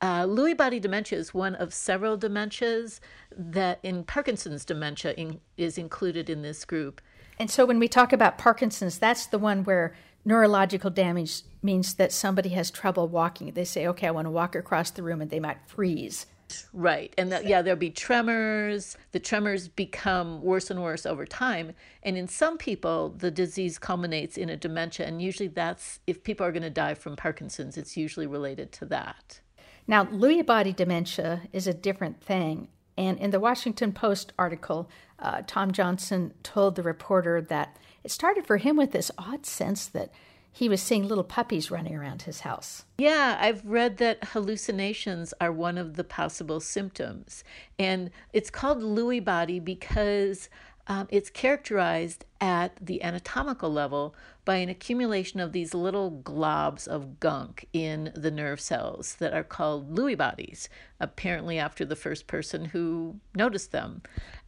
Uh, 0.00 0.22
Lewy 0.24 0.56
body 0.56 0.80
dementia 0.80 1.18
is 1.18 1.34
one 1.34 1.54
of 1.56 1.74
several 1.74 2.16
dementias 2.16 3.00
that 3.36 3.80
in 3.82 4.04
Parkinson's 4.04 4.64
dementia 4.64 5.12
in, 5.12 5.40
is 5.56 5.76
included 5.76 6.30
in 6.30 6.42
this 6.42 6.64
group. 6.64 7.00
And 7.38 7.50
so 7.50 7.66
when 7.66 7.78
we 7.78 7.88
talk 7.88 8.12
about 8.12 8.38
Parkinson's, 8.38 8.98
that's 8.98 9.26
the 9.26 9.38
one 9.38 9.64
where 9.64 9.94
neurological 10.24 10.90
damage 10.90 11.42
means 11.62 11.94
that 11.94 12.12
somebody 12.12 12.50
has 12.50 12.70
trouble 12.70 13.08
walking. 13.08 13.52
They 13.52 13.64
say, 13.64 13.86
okay, 13.88 14.06
I 14.06 14.12
want 14.12 14.26
to 14.26 14.30
walk 14.30 14.54
across 14.54 14.90
the 14.90 15.02
room, 15.02 15.20
and 15.20 15.30
they 15.30 15.40
might 15.40 15.58
freeze. 15.66 16.26
Right. 16.72 17.14
And 17.18 17.32
that, 17.32 17.46
yeah, 17.46 17.62
there'll 17.62 17.78
be 17.78 17.90
tremors. 17.90 18.96
The 19.12 19.20
tremors 19.20 19.68
become 19.68 20.42
worse 20.42 20.70
and 20.70 20.82
worse 20.82 21.06
over 21.06 21.26
time. 21.26 21.72
And 22.02 22.16
in 22.16 22.28
some 22.28 22.58
people, 22.58 23.10
the 23.10 23.30
disease 23.30 23.78
culminates 23.78 24.36
in 24.36 24.48
a 24.48 24.56
dementia. 24.56 25.06
And 25.06 25.20
usually 25.20 25.48
that's, 25.48 26.00
if 26.06 26.22
people 26.22 26.46
are 26.46 26.52
going 26.52 26.62
to 26.62 26.70
die 26.70 26.94
from 26.94 27.16
Parkinson's, 27.16 27.76
it's 27.76 27.96
usually 27.96 28.26
related 28.26 28.72
to 28.72 28.86
that. 28.86 29.40
Now, 29.86 30.04
Lewy 30.04 30.44
body 30.44 30.72
dementia 30.72 31.42
is 31.52 31.66
a 31.66 31.74
different 31.74 32.22
thing. 32.22 32.68
And 32.96 33.18
in 33.18 33.30
the 33.30 33.40
Washington 33.40 33.92
Post 33.92 34.32
article, 34.38 34.90
uh, 35.18 35.42
Tom 35.46 35.72
Johnson 35.72 36.34
told 36.42 36.74
the 36.74 36.82
reporter 36.82 37.40
that 37.40 37.76
it 38.02 38.10
started 38.10 38.46
for 38.46 38.56
him 38.56 38.76
with 38.76 38.92
this 38.92 39.10
odd 39.16 39.46
sense 39.46 39.86
that 39.86 40.10
he 40.58 40.68
was 40.68 40.82
seeing 40.82 41.06
little 41.06 41.22
puppies 41.22 41.70
running 41.70 41.94
around 41.94 42.22
his 42.22 42.40
house. 42.40 42.84
Yeah, 42.98 43.38
I've 43.40 43.64
read 43.64 43.98
that 43.98 44.24
hallucinations 44.32 45.32
are 45.40 45.52
one 45.52 45.78
of 45.78 45.94
the 45.94 46.02
possible 46.02 46.58
symptoms. 46.58 47.44
And 47.78 48.10
it's 48.32 48.50
called 48.50 48.78
Lewy 48.82 49.24
body 49.24 49.60
because 49.60 50.48
um, 50.88 51.06
it's 51.10 51.30
characterized 51.30 52.24
at 52.40 52.72
the 52.80 53.04
anatomical 53.04 53.72
level 53.72 54.16
by 54.44 54.56
an 54.56 54.68
accumulation 54.68 55.38
of 55.38 55.52
these 55.52 55.74
little 55.74 56.10
globs 56.24 56.88
of 56.88 57.20
gunk 57.20 57.68
in 57.72 58.10
the 58.16 58.30
nerve 58.32 58.60
cells 58.60 59.14
that 59.20 59.32
are 59.32 59.44
called 59.44 59.94
Lewy 59.94 60.18
bodies, 60.18 60.68
apparently 60.98 61.56
after 61.56 61.84
the 61.84 61.94
first 61.94 62.26
person 62.26 62.64
who 62.64 63.20
noticed 63.32 63.70
them. 63.70 64.02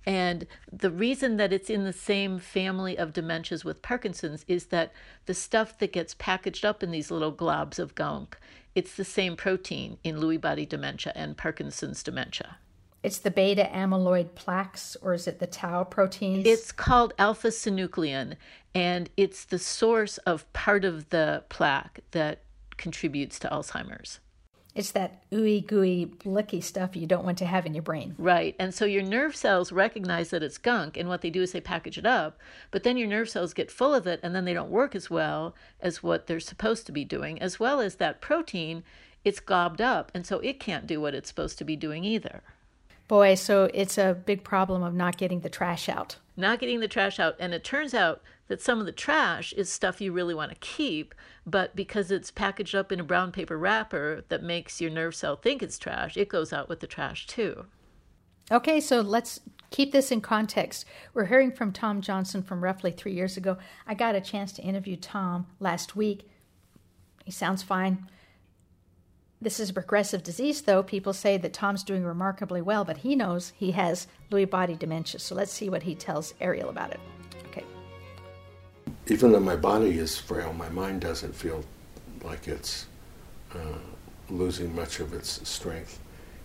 And 0.06 0.46
the 0.72 0.90
reason 0.90 1.36
that 1.36 1.52
it's 1.52 1.68
in 1.68 1.84
the 1.84 1.92
same 1.92 2.38
family 2.38 2.96
of 2.96 3.12
dementias 3.12 3.64
with 3.64 3.82
Parkinson's 3.82 4.44
is 4.48 4.66
that 4.66 4.92
the 5.26 5.34
stuff 5.34 5.78
that 5.78 5.92
gets 5.92 6.14
packaged 6.14 6.64
up 6.64 6.82
in 6.82 6.90
these 6.90 7.10
little 7.10 7.32
globs 7.32 7.78
of 7.78 7.94
gunk, 7.94 8.38
it's 8.74 8.94
the 8.94 9.04
same 9.04 9.36
protein 9.36 9.98
in 10.02 10.16
Lewy 10.16 10.40
body 10.40 10.64
dementia 10.64 11.12
and 11.14 11.36
Parkinson's 11.36 12.02
dementia. 12.02 12.56
It's 13.02 13.18
the 13.18 13.30
beta 13.30 13.68
amyloid 13.72 14.34
plaques, 14.34 14.94
or 15.00 15.14
is 15.14 15.26
it 15.26 15.38
the 15.38 15.46
tau 15.46 15.84
proteins? 15.84 16.46
It's 16.46 16.70
called 16.70 17.14
alpha 17.18 17.48
synuclein, 17.48 18.36
and 18.74 19.08
it's 19.16 19.44
the 19.44 19.58
source 19.58 20.18
of 20.18 20.50
part 20.52 20.84
of 20.84 21.08
the 21.08 21.44
plaque 21.48 22.00
that 22.10 22.42
contributes 22.76 23.38
to 23.38 23.48
Alzheimer's. 23.48 24.20
It's 24.74 24.92
that 24.92 25.28
ooey 25.30 25.66
gooey 25.66 26.04
blicky 26.04 26.60
stuff 26.60 26.94
you 26.94 27.06
don't 27.06 27.24
want 27.24 27.38
to 27.38 27.44
have 27.44 27.66
in 27.66 27.74
your 27.74 27.82
brain. 27.82 28.14
Right. 28.18 28.54
And 28.58 28.72
so 28.72 28.84
your 28.84 29.02
nerve 29.02 29.34
cells 29.34 29.72
recognize 29.72 30.30
that 30.30 30.42
it's 30.42 30.58
gunk, 30.58 30.96
and 30.96 31.08
what 31.08 31.22
they 31.22 31.30
do 31.30 31.42
is 31.42 31.52
they 31.52 31.60
package 31.60 31.98
it 31.98 32.06
up, 32.06 32.38
but 32.70 32.84
then 32.84 32.96
your 32.96 33.08
nerve 33.08 33.28
cells 33.28 33.52
get 33.52 33.70
full 33.70 33.94
of 33.94 34.06
it, 34.06 34.20
and 34.22 34.34
then 34.34 34.44
they 34.44 34.54
don't 34.54 34.70
work 34.70 34.94
as 34.94 35.10
well 35.10 35.54
as 35.80 36.02
what 36.02 36.26
they're 36.26 36.40
supposed 36.40 36.86
to 36.86 36.92
be 36.92 37.04
doing, 37.04 37.40
as 37.42 37.58
well 37.58 37.80
as 37.80 37.96
that 37.96 38.20
protein, 38.20 38.84
it's 39.24 39.40
gobbed 39.40 39.80
up, 39.80 40.12
and 40.14 40.24
so 40.24 40.38
it 40.38 40.60
can't 40.60 40.86
do 40.86 41.00
what 41.00 41.14
it's 41.14 41.28
supposed 41.28 41.58
to 41.58 41.64
be 41.64 41.76
doing 41.76 42.04
either. 42.04 42.42
Boy, 43.08 43.34
so 43.34 43.68
it's 43.74 43.98
a 43.98 44.14
big 44.14 44.44
problem 44.44 44.84
of 44.84 44.94
not 44.94 45.16
getting 45.16 45.40
the 45.40 45.50
trash 45.50 45.88
out. 45.88 46.16
Not 46.40 46.58
getting 46.58 46.80
the 46.80 46.88
trash 46.88 47.20
out. 47.20 47.36
And 47.38 47.52
it 47.52 47.62
turns 47.62 47.92
out 47.92 48.22
that 48.48 48.60
some 48.60 48.80
of 48.80 48.86
the 48.86 48.92
trash 48.92 49.52
is 49.52 49.70
stuff 49.70 50.00
you 50.00 50.12
really 50.12 50.34
want 50.34 50.50
to 50.50 50.56
keep, 50.56 51.14
but 51.46 51.76
because 51.76 52.10
it's 52.10 52.30
packaged 52.30 52.74
up 52.74 52.90
in 52.90 52.98
a 52.98 53.04
brown 53.04 53.30
paper 53.30 53.56
wrapper 53.56 54.24
that 54.28 54.42
makes 54.42 54.80
your 54.80 54.90
nerve 54.90 55.14
cell 55.14 55.36
think 55.36 55.62
it's 55.62 55.78
trash, 55.78 56.16
it 56.16 56.28
goes 56.28 56.52
out 56.52 56.68
with 56.68 56.80
the 56.80 56.86
trash 56.86 57.26
too. 57.26 57.66
Okay, 58.50 58.80
so 58.80 59.00
let's 59.00 59.40
keep 59.70 59.92
this 59.92 60.10
in 60.10 60.20
context. 60.20 60.84
We're 61.14 61.26
hearing 61.26 61.52
from 61.52 61.72
Tom 61.72 62.00
Johnson 62.00 62.42
from 62.42 62.64
roughly 62.64 62.90
three 62.90 63.12
years 63.12 63.36
ago. 63.36 63.56
I 63.86 63.94
got 63.94 64.16
a 64.16 64.20
chance 64.20 64.50
to 64.54 64.62
interview 64.62 64.96
Tom 64.96 65.46
last 65.60 65.94
week. 65.94 66.28
He 67.24 67.30
sounds 67.30 67.62
fine. 67.62 68.08
This 69.42 69.58
is 69.58 69.70
a 69.70 69.72
progressive 69.72 70.22
disease, 70.22 70.60
though. 70.62 70.82
People 70.82 71.14
say 71.14 71.38
that 71.38 71.54
Tom's 71.54 71.82
doing 71.82 72.04
remarkably 72.04 72.60
well, 72.60 72.84
but 72.84 72.98
he 72.98 73.16
knows 73.16 73.54
he 73.56 73.70
has 73.70 74.06
Lewy 74.30 74.48
body 74.48 74.74
dementia. 74.76 75.18
So 75.18 75.34
let's 75.34 75.52
see 75.52 75.70
what 75.70 75.82
he 75.82 75.94
tells 75.94 76.34
Ariel 76.42 76.68
about 76.68 76.90
it. 76.90 77.00
Okay. 77.46 77.64
Even 79.06 79.32
though 79.32 79.40
my 79.40 79.56
body 79.56 79.98
is 79.98 80.18
frail, 80.18 80.52
my 80.52 80.68
mind 80.68 81.00
doesn't 81.00 81.34
feel 81.34 81.64
like 82.22 82.48
it's 82.48 82.86
uh, 83.54 83.78
losing 84.28 84.74
much 84.74 85.00
of 85.00 85.14
its 85.14 85.48
strength. 85.48 85.98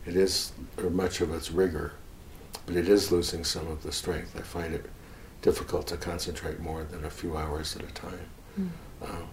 It 0.05 0.15
is, 0.15 0.53
or 0.77 0.89
much 0.89 1.19
of 1.19 1.33
its 1.33 1.51
rigor. 1.51 1.93
but 2.65 2.75
it 2.75 2.87
is 2.87 3.11
losing 3.11 3.43
some 3.43 3.67
of 3.67 3.83
the 3.83 3.91
strength. 3.91 4.35
I 4.37 4.41
find 4.41 4.73
it 4.73 4.85
difficult 5.41 5.85
to 5.87 5.97
concentrate 5.97 6.59
more 6.59 6.83
than 6.85 7.03
a 7.05 7.09
few 7.09 7.35
hours 7.35 7.75
at 7.75 7.83
a 7.83 7.93
time. 7.93 8.29
Mm. 8.59 8.69
Uh, 9.01 9.25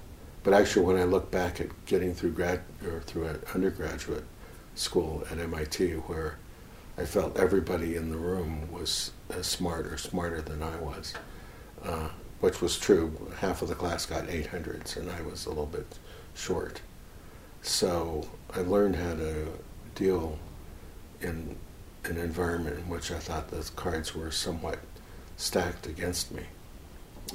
but 0.43 0.55
actually, 0.55 0.87
when 0.87 0.97
I 0.97 1.05
look 1.05 1.31
back 1.31 1.61
at 1.61 1.69
getting 1.87 2.15
through 2.15 2.33
grad 2.33 2.63
or 2.85 3.01
through 3.01 3.29
undergraduate 3.55 4.25
school 4.75 5.25
at 5.31 5.39
MIT, 5.39 5.93
where 5.93 6.37
I 6.99 7.05
felt 7.05 7.39
everybody 7.39 7.97
in 7.97 8.11
the 8.11 8.17
room 8.17 8.71
was 8.71 9.13
as 9.31 9.47
smart 9.47 9.87
or 9.87 9.97
smarter 9.97 10.43
than 10.43 10.63
I 10.63 10.77
was, 10.77 11.15
uh, 11.85 12.09
which 12.41 12.61
was 12.61 12.79
true. 12.79 13.33
Half 13.39 13.63
of 13.63 13.69
the 13.69 13.75
class 13.75 14.05
got 14.05 14.27
800s, 14.27 14.97
and 14.97 15.11
I 15.11 15.23
was 15.23 15.47
a 15.47 15.51
little 15.51 15.67
bit 15.67 15.99
short. 16.35 16.81
So 17.63 18.29
I 18.55 18.61
learned 18.61 18.97
how 18.97 19.15
to 19.15 19.47
deal 19.95 20.39
in 21.21 21.57
an 22.05 22.17
environment 22.17 22.79
in 22.79 22.89
which 22.89 23.13
I 23.13 23.19
thought 23.19 23.49
the 23.49 23.71
cards 23.77 24.15
were 24.15 24.33
somewhat 24.33 24.81
stacked 25.37 25.87
against 25.87 26.33
me. 26.33 26.43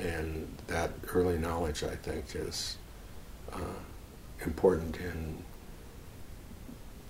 And 0.01 0.57
that 0.67 0.91
early 1.13 1.37
knowledge, 1.37 1.83
I 1.83 1.95
think, 1.95 2.35
is 2.35 2.77
uh, 3.53 3.59
important 4.45 4.97
in 4.97 5.37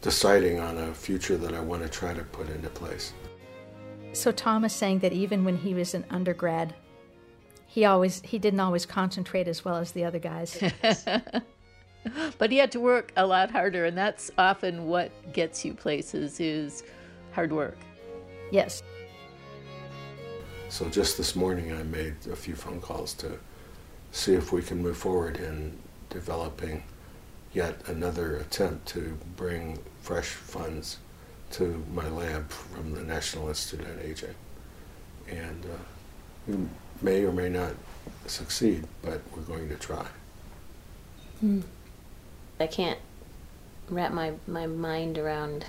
deciding 0.01 0.59
on 0.59 0.77
a 0.77 0.93
future 0.93 1.37
that 1.37 1.53
I 1.53 1.59
want 1.59 1.83
to 1.83 1.89
try 1.89 2.13
to 2.13 2.23
put 2.23 2.49
into 2.49 2.69
place. 2.69 3.13
So 4.13 4.31
Tom 4.31 4.65
is 4.65 4.73
saying 4.73 4.99
that 4.99 5.13
even 5.13 5.43
when 5.43 5.57
he 5.57 5.73
was 5.73 5.93
an 5.93 6.05
undergrad, 6.09 6.73
he 7.67 7.85
always 7.85 8.21
he 8.21 8.39
didn't 8.39 8.59
always 8.59 8.85
concentrate 8.85 9.47
as 9.47 9.63
well 9.63 9.75
as 9.75 9.91
the 9.91 10.05
other 10.05 10.19
guys. 10.19 10.59
but 12.37 12.51
he 12.51 12.57
had 12.57 12.71
to 12.71 12.79
work 12.79 13.11
a 13.17 13.25
lot 13.25 13.51
harder, 13.51 13.85
and 13.85 13.97
that's 13.97 14.31
often 14.37 14.87
what 14.87 15.11
gets 15.33 15.65
you 15.65 15.73
places 15.73 16.39
is 16.39 16.83
hard 17.33 17.51
work. 17.51 17.77
Yes. 18.51 18.81
So 20.69 20.89
just 20.89 21.17
this 21.17 21.35
morning, 21.35 21.71
I 21.71 21.83
made 21.83 22.15
a 22.31 22.35
few 22.35 22.55
phone 22.55 22.81
calls 22.81 23.13
to 23.15 23.37
see 24.11 24.33
if 24.33 24.51
we 24.51 24.61
can 24.61 24.81
move 24.81 24.97
forward 24.97 25.37
in 25.37 25.77
developing 26.09 26.83
yet 27.53 27.81
another 27.87 28.37
attempt 28.37 28.87
to 28.87 29.17
bring 29.35 29.79
fresh 30.01 30.29
funds 30.29 30.97
to 31.51 31.83
my 31.93 32.07
lab 32.09 32.49
from 32.49 32.93
the 32.93 33.01
National 33.01 33.47
Institute 33.49 33.85
on 33.87 33.99
Aging. 34.03 34.35
And 35.29 35.65
uh, 35.65 36.47
we 36.47 36.57
may 37.01 37.23
or 37.23 37.31
may 37.31 37.49
not 37.49 37.73
succeed, 38.25 38.85
but 39.01 39.21
we're 39.35 39.43
going 39.43 39.69
to 39.69 39.75
try. 39.75 40.05
Hmm. 41.39 41.61
I 42.59 42.67
can't 42.67 42.99
wrap 43.89 44.11
my, 44.11 44.33
my 44.47 44.67
mind 44.67 45.17
around 45.17 45.65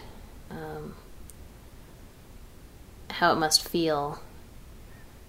um, 0.50 0.94
how 3.10 3.32
it 3.32 3.36
must 3.36 3.68
feel 3.68 4.20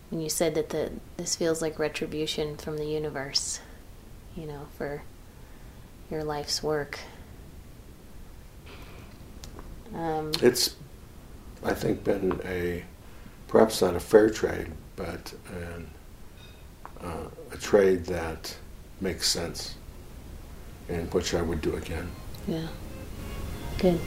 when 0.09 0.21
you 0.21 0.29
said 0.29 0.55
that 0.55 0.69
the 0.69 0.91
this 1.17 1.35
feels 1.35 1.61
like 1.61 1.77
retribution 1.77 2.57
from 2.57 2.77
the 2.77 2.85
universe, 2.85 3.59
you 4.39 4.47
know, 4.47 4.65
for 4.77 5.01
your 6.09 6.23
life's 6.23 6.63
work. 6.63 6.97
Um, 9.93 10.31
it's, 10.41 10.75
I 11.63 11.73
think, 11.73 12.03
been 12.03 12.39
a 12.45 12.83
perhaps 13.47 13.81
not 13.81 13.95
a 13.95 13.99
fair 13.99 14.29
trade, 14.29 14.71
but 14.95 15.33
an, 15.51 15.89
uh, 17.01 17.27
a 17.51 17.57
trade 17.57 18.05
that 18.05 18.55
makes 19.01 19.27
sense 19.27 19.75
and 20.87 21.11
which 21.13 21.33
I 21.33 21.41
would 21.41 21.61
do 21.61 21.75
again. 21.75 22.09
Yeah. 22.47 22.67
Good. 23.77 23.99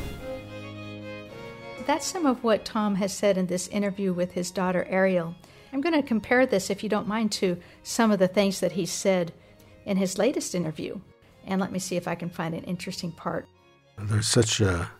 That's 1.86 2.06
some 2.06 2.26
of 2.26 2.42
what 2.44 2.64
Tom 2.64 2.96
has 2.96 3.12
said 3.12 3.36
in 3.36 3.46
this 3.46 3.68
interview 3.68 4.12
with 4.12 4.32
his 4.32 4.50
daughter 4.50 4.86
Ariel. 4.88 5.34
I'm 5.72 5.80
going 5.80 6.00
to 6.00 6.06
compare 6.06 6.46
this, 6.46 6.70
if 6.70 6.82
you 6.82 6.88
don't 6.88 7.08
mind, 7.08 7.32
to 7.32 7.58
some 7.82 8.10
of 8.10 8.18
the 8.18 8.28
things 8.28 8.60
that 8.60 8.72
he 8.72 8.86
said 8.86 9.32
in 9.84 9.96
his 9.96 10.18
latest 10.18 10.54
interview. 10.54 11.00
And 11.46 11.60
let 11.60 11.72
me 11.72 11.78
see 11.78 11.96
if 11.96 12.06
I 12.06 12.14
can 12.14 12.30
find 12.30 12.54
an 12.54 12.64
interesting 12.64 13.12
part. 13.12 13.48
There's 13.98 14.28
such 14.28 14.60
a 14.60 14.90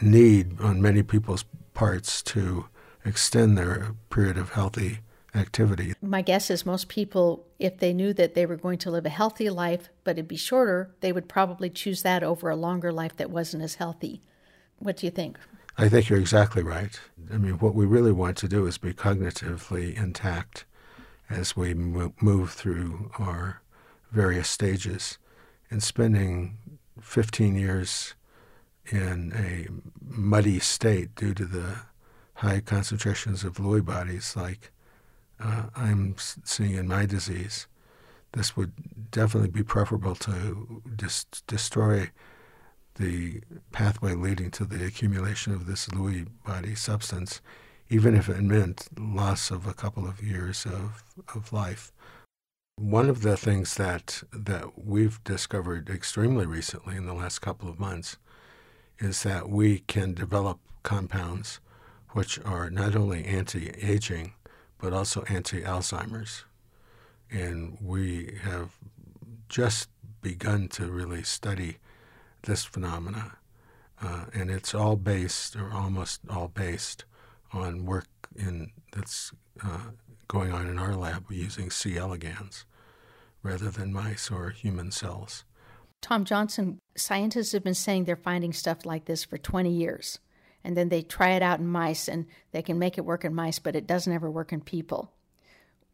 need 0.00 0.60
on 0.60 0.80
many 0.80 1.02
people's 1.02 1.44
parts 1.74 2.22
to 2.22 2.66
extend 3.04 3.58
their 3.58 3.94
period 4.10 4.36
of 4.38 4.50
healthy 4.50 5.00
activity. 5.34 5.94
My 6.00 6.22
guess 6.22 6.50
is 6.50 6.64
most 6.64 6.88
people, 6.88 7.46
if 7.58 7.78
they 7.78 7.92
knew 7.92 8.12
that 8.14 8.34
they 8.34 8.46
were 8.46 8.56
going 8.56 8.78
to 8.78 8.90
live 8.90 9.06
a 9.06 9.10
healthy 9.10 9.50
life, 9.50 9.88
but 10.04 10.12
it'd 10.12 10.28
be 10.28 10.36
shorter, 10.36 10.94
they 11.00 11.12
would 11.12 11.28
probably 11.28 11.70
choose 11.70 12.02
that 12.02 12.22
over 12.22 12.48
a 12.48 12.56
longer 12.56 12.92
life 12.92 13.16
that 13.16 13.30
wasn't 13.30 13.62
as 13.62 13.76
healthy. 13.76 14.22
What 14.78 14.96
do 14.96 15.06
you 15.06 15.10
think? 15.10 15.38
I 15.76 15.88
think 15.88 16.08
you're 16.08 16.18
exactly 16.18 16.62
right. 16.62 16.98
I 17.32 17.38
mean, 17.38 17.54
what 17.54 17.74
we 17.74 17.86
really 17.86 18.12
want 18.12 18.36
to 18.38 18.48
do 18.48 18.66
is 18.66 18.78
be 18.78 18.92
cognitively 18.92 19.96
intact 19.96 20.64
as 21.30 21.56
we 21.56 21.74
move 21.74 22.50
through 22.52 23.10
our 23.18 23.60
various 24.10 24.48
stages. 24.48 25.18
And 25.70 25.82
spending 25.82 26.58
15 27.00 27.54
years 27.54 28.14
in 28.90 29.32
a 29.34 29.68
muddy 30.02 30.58
state 30.58 31.14
due 31.14 31.34
to 31.34 31.44
the 31.44 31.80
high 32.34 32.60
concentrations 32.60 33.44
of 33.44 33.56
Lewy 33.56 33.84
bodies 33.84 34.34
like 34.36 34.70
uh, 35.40 35.64
I'm 35.76 36.16
seeing 36.18 36.74
in 36.74 36.88
my 36.88 37.06
disease, 37.06 37.66
this 38.32 38.56
would 38.56 38.72
definitely 39.10 39.50
be 39.50 39.62
preferable 39.62 40.14
to 40.16 40.82
just 40.96 41.46
destroy 41.46 42.10
the 42.96 43.40
pathway 43.72 44.14
leading 44.14 44.50
to 44.52 44.64
the 44.64 44.84
accumulation 44.84 45.52
of 45.52 45.66
this 45.66 45.86
Lewy 45.88 46.26
body 46.44 46.74
substance, 46.74 47.40
even 47.88 48.14
if 48.14 48.28
it 48.28 48.42
meant 48.42 48.88
loss 48.98 49.50
of 49.50 49.66
a 49.66 49.74
couple 49.74 50.06
of 50.06 50.22
years 50.22 50.66
of, 50.66 51.04
of 51.34 51.52
life. 51.52 51.92
One 52.78 53.10
of 53.10 53.22
the 53.22 53.36
things 53.36 53.74
that, 53.74 54.22
that 54.32 54.86
we've 54.86 55.22
discovered 55.24 55.90
extremely 55.90 56.46
recently 56.46 56.94
in 56.94 57.06
the 57.06 57.12
last 57.12 57.40
couple 57.40 57.68
of 57.68 57.80
months 57.80 58.18
is 59.00 59.24
that 59.24 59.48
we 59.48 59.80
can 59.80 60.14
develop 60.14 60.60
compounds 60.84 61.58
which 62.12 62.38
are 62.44 62.70
not 62.70 62.94
only 62.94 63.24
anti 63.24 63.70
aging, 63.82 64.34
but 64.78 64.92
also 64.92 65.24
anti 65.28 65.62
Alzheimer's. 65.62 66.44
And 67.32 67.78
we 67.80 68.38
have 68.42 68.78
just 69.48 69.88
begun 70.22 70.68
to 70.68 70.86
really 70.86 71.24
study 71.24 71.78
this 72.42 72.64
phenomena. 72.64 73.38
Uh, 74.00 74.26
and 74.32 74.52
it's 74.52 74.72
all 74.72 74.94
based, 74.94 75.56
or 75.56 75.72
almost 75.72 76.20
all 76.30 76.46
based, 76.46 77.06
on 77.52 77.84
work 77.84 78.08
in 78.36 78.70
that's 78.92 79.32
uh, 79.64 79.90
going 80.26 80.52
on 80.52 80.68
in 80.68 80.78
our 80.78 80.94
lab 80.94 81.24
using 81.30 81.70
C. 81.70 81.96
elegans 81.96 82.64
rather 83.42 83.70
than 83.70 83.92
mice 83.92 84.30
or 84.30 84.50
human 84.50 84.90
cells. 84.90 85.44
Tom 86.00 86.24
Johnson, 86.24 86.78
scientists 86.96 87.52
have 87.52 87.64
been 87.64 87.74
saying 87.74 88.04
they're 88.04 88.16
finding 88.16 88.52
stuff 88.52 88.84
like 88.84 89.06
this 89.06 89.24
for 89.24 89.38
20 89.38 89.70
years 89.70 90.18
and 90.64 90.76
then 90.76 90.88
they 90.88 91.02
try 91.02 91.30
it 91.30 91.42
out 91.42 91.60
in 91.60 91.66
mice 91.66 92.08
and 92.08 92.26
they 92.52 92.62
can 92.62 92.78
make 92.78 92.98
it 92.98 93.04
work 93.04 93.24
in 93.24 93.34
mice, 93.34 93.58
but 93.58 93.76
it 93.76 93.86
doesn't 93.86 94.12
ever 94.12 94.30
work 94.30 94.52
in 94.52 94.60
people. 94.60 95.12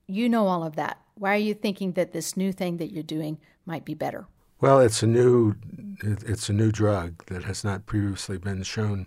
You 0.07 0.29
know 0.29 0.47
all 0.47 0.65
of 0.65 0.77
that. 0.77 0.99
Why 1.15 1.35
are 1.35 1.39
you 1.39 1.55
thinking 1.55 1.93
that 1.93 2.13
this 2.13 2.37
new 2.37 2.53
thing 2.53 2.79
that 2.79 2.93
you're 2.93 3.03
doing 3.03 3.39
might 3.65 3.85
be 3.85 3.95
better? 3.95 4.27
Well, 4.61 4.81
it's 4.81 5.03
a 5.03 5.07
new 5.07 5.55
it's 6.03 6.49
a 6.49 6.53
new 6.53 6.73
drug 6.73 7.25
that 7.27 7.45
has 7.45 7.65
not 7.65 7.87
previously 7.87 8.39
been 8.39 8.63
shown 8.63 9.07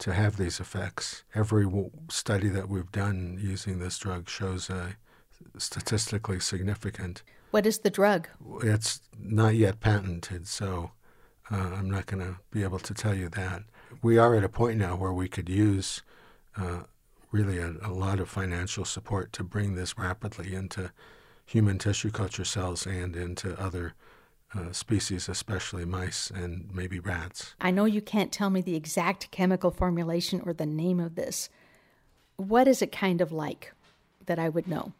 to 0.00 0.12
have 0.12 0.36
these 0.36 0.60
effects. 0.60 1.24
Every 1.34 1.66
study 2.10 2.48
that 2.48 2.68
we've 2.68 2.90
done 2.90 3.38
using 3.40 3.78
this 3.78 3.98
drug 3.98 4.28
shows 4.28 4.68
a 4.68 4.96
statistically 5.58 6.40
significant. 6.40 7.22
What 7.50 7.66
is 7.66 7.78
the 7.78 7.90
drug? 7.90 8.28
It's 8.62 9.00
not 9.18 9.54
yet 9.54 9.80
patented, 9.80 10.46
so 10.46 10.92
uh, 11.50 11.56
I'm 11.56 11.90
not 11.90 12.06
going 12.06 12.22
to 12.22 12.38
be 12.50 12.62
able 12.62 12.78
to 12.78 12.94
tell 12.94 13.14
you 13.14 13.28
that 13.30 13.64
we 14.02 14.18
are 14.18 14.34
at 14.34 14.44
a 14.44 14.48
point 14.48 14.78
now 14.78 14.96
where 14.96 15.12
we 15.12 15.28
could 15.28 15.48
use 15.48 16.02
uh, 16.56 16.80
really 17.30 17.58
a, 17.58 17.74
a, 17.82 17.92
lot 17.92 18.20
of 18.20 18.28
financial 18.28 18.84
support 18.84 19.32
to 19.32 19.44
bring 19.44 19.74
this 19.74 19.98
rapidly 19.98 20.54
into 20.54 20.90
human 21.44 21.78
tissue 21.78 22.10
culture 22.10 22.44
cells 22.44 22.86
and 22.86 23.16
into 23.16 23.58
other 23.60 23.94
uh, 24.54 24.72
species, 24.72 25.28
especially 25.28 25.84
mice 25.84 26.30
and 26.30 26.68
maybe 26.72 26.98
rats. 26.98 27.54
I 27.60 27.70
know 27.70 27.84
you 27.84 28.00
can't 28.00 28.32
tell 28.32 28.50
me 28.50 28.60
the 28.60 28.76
exact 28.76 29.30
chemical 29.30 29.70
formulation 29.70 30.42
or 30.44 30.52
the 30.52 30.66
name 30.66 31.00
of 31.00 31.14
this. 31.14 31.48
What 32.36 32.66
is 32.66 32.82
it 32.82 32.92
kind 32.92 33.20
of 33.20 33.32
like 33.32 33.72
that 34.26 34.38
I 34.38 34.48
would 34.48 34.66
know? 34.66 34.92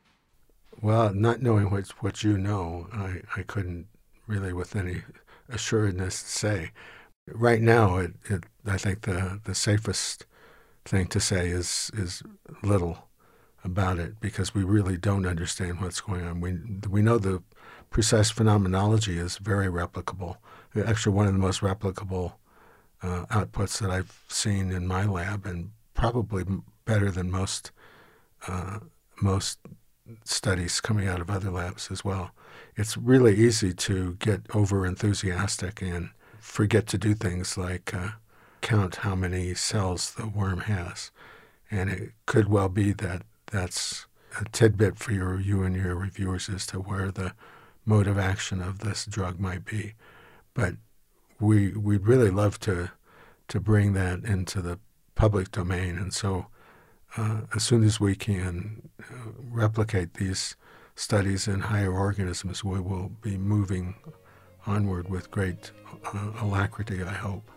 Well, 0.81 1.13
not 1.13 1.43
knowing 1.43 1.71
what, 1.71 1.89
what 2.03 2.23
you 2.23 2.39
know, 2.39 2.89
I, 2.93 3.23
I 3.37 3.43
couldn't 3.43 3.87
really, 4.27 4.53
with 4.53 4.77
any 4.77 5.03
assuredness, 5.49 6.15
say. 6.15 6.71
Right 7.27 7.61
now, 7.61 7.99
it, 7.99 8.13
it, 8.29 8.45
I 8.67 8.79
think 8.79 9.03
the, 9.03 9.41
the 9.45 9.55
safest 9.55 10.27
thing 10.85 11.07
to 11.07 11.21
say 11.21 11.49
is 11.49 11.91
is 11.95 12.23
little 12.63 13.11
about 13.63 13.99
it 13.99 14.19
because 14.21 14.55
we 14.55 14.65
really 14.65 14.97
don't 14.97 15.27
understand 15.27 15.81
what's 15.81 16.01
going 16.01 16.25
on. 16.25 16.41
We 16.41 16.59
we 16.89 17.03
know 17.03 17.19
the 17.19 17.43
precise 17.91 18.31
phenomenology 18.31 19.19
is 19.19 19.39
very 19.39 19.67
replicable. 19.67 20.37
Actually, 20.87 21.15
one 21.15 21.27
of 21.27 21.33
the 21.33 21.39
most 21.39 21.61
replicable 21.61 22.35
uh, 23.03 23.27
outputs 23.27 23.79
that 23.81 23.91
I've 23.91 24.25
seen 24.29 24.71
in 24.71 24.87
my 24.87 25.05
lab, 25.05 25.47
and 25.47 25.71
probably 25.95 26.45
better 26.85 27.11
than 27.11 27.31
most 27.31 27.73
uh, 28.47 28.79
most 29.21 29.59
studies 30.25 30.81
coming 30.81 31.07
out 31.07 31.21
of 31.21 31.31
other 31.31 31.51
labs 31.51 31.91
as 31.91 32.05
well. 32.05 32.31
It's 32.77 32.97
really 32.97 33.37
easy 33.37 33.73
to 33.75 34.15
get 34.15 34.43
over 34.55 34.87
enthusiastic 34.87 35.83
and 35.83 36.11
forget 36.39 36.87
to 36.89 36.99
do 36.99 37.15
things 37.15 37.57
like 37.59 37.95
uh, 37.95 38.11
count 38.61 38.97
how 38.97 39.15
many 39.15 39.55
cells 39.55 40.13
the 40.15 40.27
worm 40.27 40.61
has. 40.61 41.11
And 41.71 41.91
it 41.91 42.13
could 42.27 42.49
well 42.49 42.69
be 42.69 42.93
that 42.95 43.23
that's 43.47 44.07
a 44.41 44.45
tidbit 44.51 44.99
for 44.99 45.13
your, 45.13 45.41
you 45.41 45.63
and 45.63 45.77
your 45.77 45.95
reviewers 45.95 46.49
as 46.49 46.67
to 46.69 46.79
where 46.79 47.11
the 47.11 47.35
mode 47.85 48.07
of 48.07 48.19
action 48.19 48.61
of 48.61 48.81
this 48.81 49.07
drug 49.07 49.41
might 49.41 49.65
be. 49.65 49.95
But 50.55 50.75
we, 51.39 51.73
we'd 51.73 52.07
really 52.07 52.31
love 52.31 52.59
to, 52.61 52.91
to 53.49 53.61
bring 53.61 53.93
that 53.95 54.25
into 54.25 54.61
the 54.61 54.79
public 55.15 55.51
domain. 55.51 55.97
And 55.99 56.13
so 56.13 56.47
uh, 57.17 57.43
as 57.55 57.63
soon 57.63 57.83
as 57.83 57.99
we 57.99 58.15
can 58.15 58.89
uh, 59.01 59.33
replicate 59.51 60.15
these 60.15 60.57
studies 60.95 61.49
in 61.49 61.61
higher 61.61 61.93
organisms, 61.93 62.63
we 62.63 62.81
will 62.81 63.11
be 63.21 63.37
moving 63.37 63.95
onward 64.67 65.09
with 65.09 65.31
great 65.31 65.73
uh, 66.13 66.33
alacrity, 66.41 67.03
I 67.03 67.13
hope. 67.13 67.51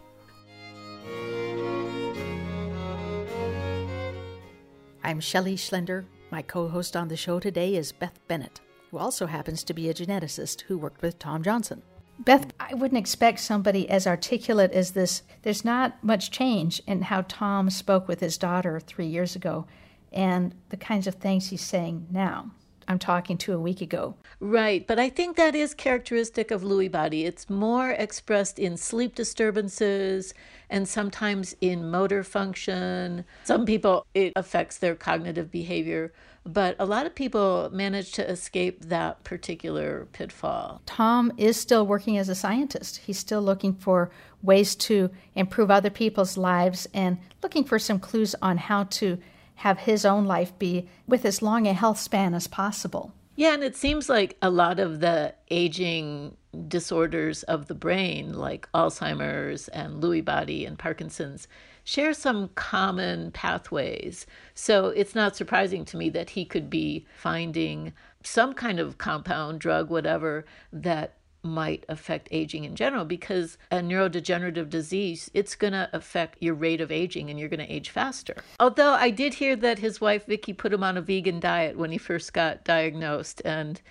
I'm 5.03 5.19
Shelley 5.19 5.57
Schlender. 5.57 6.05
My 6.31 6.41
co 6.41 6.67
host 6.67 6.95
on 6.95 7.09
the 7.09 7.17
show 7.17 7.39
today 7.39 7.75
is 7.75 7.91
Beth 7.91 8.17
Bennett, 8.27 8.61
who 8.93 8.99
also 8.99 9.25
happens 9.25 9.63
to 9.63 9.73
be 9.73 9.89
a 9.89 9.93
geneticist 9.93 10.61
who 10.61 10.77
worked 10.77 11.01
with 11.01 11.17
Tom 11.17 11.41
Johnson. 11.41 11.81
Beth, 12.19 12.53
I 12.59 12.75
wouldn't 12.75 12.99
expect 12.99 13.39
somebody 13.39 13.89
as 13.89 14.05
articulate 14.05 14.71
as 14.71 14.91
this. 14.91 15.23
There's 15.41 15.65
not 15.65 16.03
much 16.03 16.29
change 16.29 16.79
in 16.85 17.01
how 17.01 17.23
Tom 17.27 17.71
spoke 17.71 18.07
with 18.07 18.19
his 18.19 18.37
daughter 18.37 18.79
three 18.79 19.07
years 19.07 19.35
ago 19.35 19.65
and 20.11 20.53
the 20.69 20.77
kinds 20.77 21.07
of 21.07 21.15
things 21.15 21.49
he's 21.49 21.63
saying 21.63 22.05
now. 22.11 22.51
I'm 22.87 22.99
talking 22.99 23.37
to 23.39 23.53
a 23.53 23.59
week 23.59 23.81
ago. 23.81 24.15
Right, 24.39 24.85
but 24.85 24.99
I 24.99 25.09
think 25.09 25.37
that 25.37 25.55
is 25.55 25.73
characteristic 25.73 26.51
of 26.51 26.63
Lewy 26.63 26.91
body. 26.91 27.25
It's 27.25 27.49
more 27.49 27.91
expressed 27.91 28.59
in 28.59 28.77
sleep 28.77 29.15
disturbances 29.15 30.33
and 30.69 30.87
sometimes 30.87 31.55
in 31.61 31.89
motor 31.89 32.23
function. 32.23 33.25
Some 33.43 33.65
people, 33.65 34.05
it 34.13 34.33
affects 34.35 34.77
their 34.77 34.95
cognitive 34.95 35.51
behavior, 35.51 36.11
but 36.45 36.75
a 36.79 36.85
lot 36.85 37.05
of 37.05 37.15
people 37.15 37.69
manage 37.71 38.11
to 38.13 38.29
escape 38.29 38.85
that 38.85 39.23
particular 39.23 40.07
pitfall. 40.11 40.81
Tom 40.85 41.31
is 41.37 41.55
still 41.57 41.85
working 41.85 42.17
as 42.17 42.27
a 42.27 42.35
scientist. 42.35 42.97
He's 42.97 43.19
still 43.19 43.41
looking 43.41 43.73
for 43.73 44.11
ways 44.41 44.75
to 44.75 45.09
improve 45.35 45.71
other 45.71 45.89
people's 45.89 46.35
lives 46.35 46.87
and 46.93 47.17
looking 47.41 47.63
for 47.63 47.79
some 47.79 47.99
clues 47.99 48.35
on 48.41 48.57
how 48.57 48.83
to 48.85 49.19
have 49.63 49.79
his 49.79 50.03
own 50.03 50.25
life 50.25 50.51
be 50.59 50.89
with 51.07 51.23
as 51.23 51.41
long 51.41 51.65
a 51.65 51.71
health 51.71 51.97
span 51.97 52.33
as 52.33 52.47
possible. 52.47 53.13
Yeah, 53.37 53.53
and 53.53 53.63
it 53.63 53.77
seems 53.77 54.09
like 54.09 54.35
a 54.41 54.49
lot 54.49 54.77
of 54.77 54.99
the 54.99 55.35
aging 55.49 56.35
disorders 56.67 57.43
of 57.43 57.67
the 57.67 57.73
brain, 57.73 58.33
like 58.33 58.67
Alzheimer's 58.73 59.69
and 59.69 60.03
Lewy 60.03 60.23
body 60.23 60.65
and 60.65 60.77
Parkinson's, 60.77 61.47
share 61.85 62.13
some 62.13 62.49
common 62.55 63.31
pathways. 63.31 64.27
So 64.53 64.87
it's 64.87 65.15
not 65.15 65.37
surprising 65.37 65.85
to 65.85 65.97
me 65.97 66.09
that 66.09 66.31
he 66.31 66.43
could 66.43 66.69
be 66.69 67.07
finding 67.15 67.93
some 68.21 68.53
kind 68.53 68.81
of 68.81 68.97
compound, 68.97 69.61
drug, 69.61 69.89
whatever, 69.89 70.43
that 70.73 71.15
might 71.43 71.85
affect 71.89 72.27
aging 72.31 72.63
in 72.63 72.75
general 72.75 73.05
because 73.05 73.57
a 73.69 73.77
neurodegenerative 73.77 74.69
disease 74.69 75.29
it's 75.33 75.55
going 75.55 75.73
to 75.73 75.89
affect 75.93 76.41
your 76.41 76.53
rate 76.53 76.81
of 76.81 76.91
aging 76.91 77.29
and 77.29 77.39
you're 77.39 77.49
going 77.49 77.59
to 77.59 77.73
age 77.73 77.89
faster. 77.89 78.35
Although 78.59 78.93
i 78.93 79.09
did 79.09 79.35
hear 79.35 79.55
that 79.57 79.79
his 79.79 79.99
wife 79.99 80.25
vicky 80.25 80.53
put 80.53 80.73
him 80.73 80.83
on 80.83 80.97
a 80.97 81.01
vegan 81.01 81.39
diet 81.39 81.77
when 81.77 81.91
he 81.91 81.97
first 81.97 82.33
got 82.33 82.63
diagnosed 82.63 83.41
and 83.43 83.81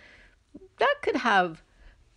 that 0.79 0.95
could 1.03 1.17
have 1.17 1.63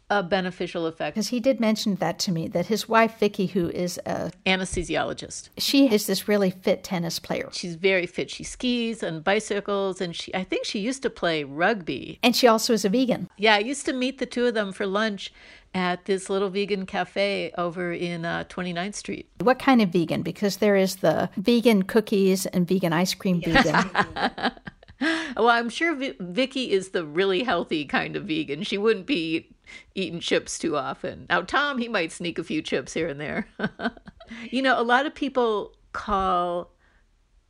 a 0.10 0.22
beneficial 0.22 0.86
effect. 0.86 1.15
Because 1.15 1.30
he 1.30 1.39
did 1.39 1.60
mention 1.60 1.96
that 1.96 2.20
to 2.20 2.32
me 2.32 2.48
that 2.50 2.68
his 2.68 2.88
wife 2.88 3.20
Vicky, 3.20 3.48
who 3.48 3.70
is 3.70 4.00
a 4.06 4.32
anesthesiologist, 4.46 5.50
she 5.58 5.91
is 5.91 6.08
this 6.08 6.28
really 6.28 6.52
fit 6.52 6.84
tennis 6.84 7.20
player. 7.20 7.50
She's 7.52 7.76
very 7.76 8.06
fit. 8.06 8.30
She 8.30 8.44
skis 8.44 9.02
and 9.02 9.24
bicycles, 9.24 10.02
and 10.02 10.15
she 10.15 10.34
I 10.36 10.44
think 10.44 10.65
she 10.65 10.80
used 10.80 11.02
to 11.04 11.10
play 11.10 11.44
rugby. 11.44 12.20
And 12.22 12.36
she 12.36 12.48
also 12.48 12.74
is 12.74 12.86
a 12.86 12.89
vegan. 12.89 13.30
Yeah, 13.38 13.56
I 13.56 13.60
used 13.60 13.86
to 13.86 13.94
meet 13.94 14.20
the 14.20 14.26
two 14.26 14.46
of 14.46 14.54
them 14.54 14.72
for 14.72 14.86
lunch 14.86 15.34
at 15.74 16.06
this 16.06 16.30
little 16.30 16.50
vegan 16.50 16.86
cafe 16.86 17.52
over 17.58 17.91
in 17.91 18.24
uh, 18.26 18.46
29th 18.48 18.96
Street. 18.96 19.30
What 19.41 19.60
kind 19.60 19.82
of 19.82 19.89
vegan? 19.89 20.22
Because 20.22 20.58
there 20.58 20.78
is 20.78 20.98
the 20.98 21.30
vegan 21.36 21.84
cookies 21.84 22.46
and 22.46 22.65
vegan 22.68 22.94
ice 22.94 23.13
cream 23.13 23.41
vegan. 23.41 23.89
well, 25.36 25.50
I'm 25.50 25.70
sure 25.70 25.94
v- 25.94 26.15
Vicky 26.20 26.72
is 26.72 26.89
the 26.89 27.06
really 27.06 27.44
healthy 27.44 27.84
kind 27.84 28.15
of 28.15 28.24
vegan. 28.24 28.63
She 28.63 28.78
wouldn't 28.78 29.06
be 29.06 29.50
eating 29.93 30.19
chips 30.19 30.60
too 30.60 30.78
often. 30.78 31.25
Now, 31.30 31.41
Tom, 31.41 31.78
he 31.78 31.88
might 31.88 32.12
sneak 32.12 32.39
a 32.39 32.43
few 32.43 32.62
chips 32.62 32.93
here 32.93 33.08
and 33.08 33.19
there. 33.19 33.47
you 34.51 34.62
know, 34.62 34.80
a 34.80 34.84
lot 34.84 35.06
of 35.06 35.15
people 35.15 35.75
call 35.93 36.71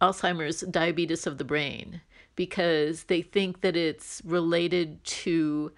Alzheimer's 0.01 0.61
diabetes 0.61 1.25
of 1.25 1.37
the 1.37 1.43
brain 1.43 2.01
because 2.35 3.03
they 3.05 3.21
think 3.21 3.61
that 3.61 3.75
it's 3.75 4.21
related 4.25 5.03
to 5.03 5.71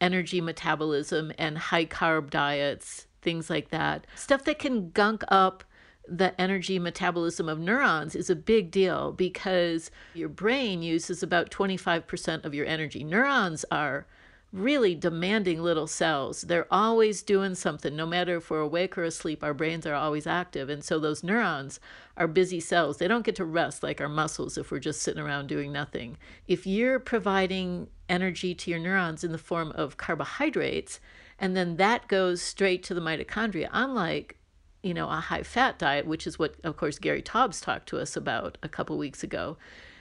energy 0.00 0.40
metabolism 0.40 1.32
and 1.38 1.58
high 1.58 1.84
carb 1.84 2.30
diets, 2.30 3.06
things 3.22 3.50
like 3.50 3.70
that. 3.70 4.06
Stuff 4.14 4.44
that 4.44 4.58
can 4.58 4.90
gunk 4.90 5.22
up 5.28 5.64
the 6.08 6.38
energy 6.40 6.78
metabolism 6.78 7.48
of 7.48 7.58
neurons 7.58 8.16
is 8.16 8.30
a 8.30 8.36
big 8.36 8.70
deal 8.70 9.12
because 9.12 9.90
your 10.14 10.28
brain 10.28 10.82
uses 10.82 11.22
about 11.22 11.50
25% 11.50 12.44
of 12.44 12.54
your 12.54 12.66
energy. 12.66 13.04
Neurons 13.04 13.64
are 13.70 14.06
really 14.52 14.94
demanding 14.94 15.62
little 15.62 15.86
cells. 15.86 16.42
They're 16.42 16.72
always 16.72 17.22
doing 17.22 17.54
something, 17.54 17.94
no 17.94 18.06
matter 18.06 18.36
if 18.36 18.50
we're 18.50 18.60
awake 18.60 18.96
or 18.96 19.04
asleep, 19.04 19.44
our 19.44 19.52
brains 19.52 19.86
are 19.86 19.94
always 19.94 20.26
active. 20.26 20.70
And 20.70 20.82
so 20.82 20.98
those 20.98 21.22
neurons 21.22 21.80
are 22.16 22.26
busy 22.26 22.58
cells. 22.58 22.96
They 22.96 23.08
don't 23.08 23.26
get 23.26 23.36
to 23.36 23.44
rest 23.44 23.82
like 23.82 24.00
our 24.00 24.08
muscles 24.08 24.56
if 24.56 24.70
we're 24.70 24.78
just 24.78 25.02
sitting 25.02 25.22
around 25.22 25.48
doing 25.48 25.70
nothing. 25.70 26.16
If 26.46 26.66
you're 26.66 26.98
providing 26.98 27.88
energy 28.08 28.54
to 28.54 28.70
your 28.70 28.80
neurons 28.80 29.22
in 29.22 29.32
the 29.32 29.38
form 29.38 29.70
of 29.72 29.98
carbohydrates, 29.98 30.98
and 31.38 31.54
then 31.54 31.76
that 31.76 32.08
goes 32.08 32.40
straight 32.40 32.82
to 32.84 32.94
the 32.94 33.02
mitochondria, 33.02 33.68
unlike 33.72 34.38
you 34.82 34.94
know, 34.94 35.08
a 35.08 35.16
high 35.16 35.42
fat 35.42 35.78
diet, 35.78 36.06
which 36.06 36.26
is 36.26 36.38
what, 36.38 36.54
of 36.62 36.76
course, 36.76 36.98
Gary 36.98 37.20
Taubes 37.20 37.60
talked 37.60 37.88
to 37.88 37.98
us 37.98 38.16
about 38.16 38.56
a 38.62 38.68
couple 38.68 38.96
weeks 38.96 39.24
ago 39.24 39.56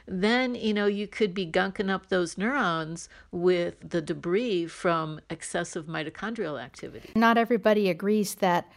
then 0.07 0.55
you 0.55 0.73
know 0.73 0.85
you 0.85 1.07
could 1.07 1.33
be 1.33 1.45
gunking 1.45 1.89
up 1.89 2.07
those 2.07 2.37
neurons 2.37 3.09
with 3.31 3.75
the 3.81 4.01
debris 4.01 4.67
from 4.67 5.19
excessive 5.29 5.85
mitochondrial 5.85 6.61
activity. 6.61 7.11
Not 7.15 7.37
everybody 7.37 7.89
agrees 7.89 8.35
that 8.35 8.71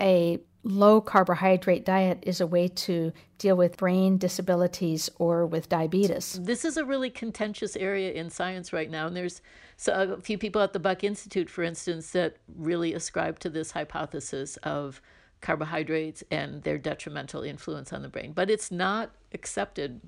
a 0.00 0.38
low 0.62 1.00
carbohydrate 1.00 1.84
diet 1.84 2.18
is 2.22 2.40
a 2.40 2.46
way 2.46 2.68
to 2.68 3.12
deal 3.38 3.56
with 3.56 3.76
brain 3.76 4.18
disabilities 4.18 5.08
or 5.18 5.46
with 5.46 5.68
diabetes. 5.68 6.38
This 6.42 6.64
is 6.64 6.76
a 6.76 6.84
really 6.84 7.10
contentious 7.10 7.76
area 7.76 8.12
in 8.12 8.30
science 8.30 8.72
right 8.72 8.90
now, 8.90 9.06
and 9.06 9.16
there's 9.16 9.40
a 9.88 10.20
few 10.20 10.36
people 10.36 10.60
at 10.60 10.72
the 10.72 10.78
Buck 10.78 11.02
Institute, 11.02 11.48
for 11.48 11.62
instance, 11.62 12.10
that 12.10 12.36
really 12.54 12.92
ascribe 12.92 13.38
to 13.40 13.48
this 13.48 13.70
hypothesis 13.70 14.58
of 14.58 15.00
carbohydrates 15.40 16.22
and 16.30 16.62
their 16.62 16.76
detrimental 16.76 17.42
influence 17.42 17.92
on 17.92 18.02
the 18.02 18.08
brain. 18.08 18.32
But 18.32 18.50
it's 18.50 18.70
not 18.70 19.12
accepted 19.32 20.02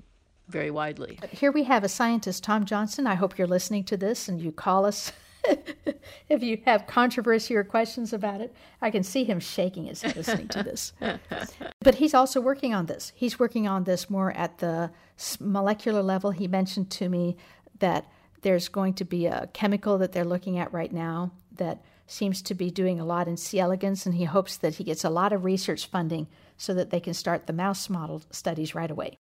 very 0.47 0.71
widely. 0.71 1.19
Here 1.31 1.51
we 1.51 1.63
have 1.63 1.83
a 1.83 1.89
scientist, 1.89 2.43
Tom 2.43 2.65
Johnson. 2.65 3.07
I 3.07 3.15
hope 3.15 3.37
you're 3.37 3.47
listening 3.47 3.83
to 3.85 3.97
this 3.97 4.27
and 4.27 4.39
you 4.39 4.51
call 4.51 4.85
us 4.85 5.11
if 6.29 6.43
you 6.43 6.61
have 6.65 6.87
controversy 6.87 7.55
or 7.55 7.63
questions 7.63 8.13
about 8.13 8.41
it. 8.41 8.53
I 8.81 8.91
can 8.91 9.03
see 9.03 9.23
him 9.23 9.39
shaking 9.39 9.85
his 9.85 10.01
head 10.01 10.15
listening 10.15 10.47
to 10.49 10.63
this. 10.63 10.93
but 11.79 11.95
he's 11.95 12.13
also 12.13 12.41
working 12.41 12.73
on 12.73 12.85
this. 12.85 13.11
He's 13.15 13.39
working 13.39 13.67
on 13.67 13.83
this 13.83 14.09
more 14.09 14.31
at 14.31 14.59
the 14.59 14.91
molecular 15.39 16.03
level. 16.03 16.31
He 16.31 16.47
mentioned 16.47 16.89
to 16.91 17.09
me 17.09 17.37
that 17.79 18.05
there's 18.41 18.67
going 18.67 18.93
to 18.95 19.05
be 19.05 19.25
a 19.25 19.49
chemical 19.53 19.97
that 19.97 20.11
they're 20.11 20.25
looking 20.25 20.59
at 20.59 20.73
right 20.73 20.91
now 20.91 21.31
that 21.55 21.83
seems 22.05 22.41
to 22.41 22.53
be 22.53 22.69
doing 22.69 22.99
a 22.99 23.05
lot 23.05 23.27
in 23.27 23.37
C. 23.37 23.59
elegans, 23.59 24.05
and 24.05 24.15
he 24.15 24.25
hopes 24.25 24.57
that 24.57 24.75
he 24.75 24.83
gets 24.83 25.03
a 25.03 25.09
lot 25.09 25.31
of 25.31 25.45
research 25.45 25.87
funding 25.87 26.27
so 26.57 26.73
that 26.73 26.89
they 26.89 26.99
can 26.99 27.13
start 27.13 27.47
the 27.47 27.53
mouse 27.53 27.89
model 27.89 28.21
studies 28.29 28.75
right 28.75 28.91
away. 28.91 29.17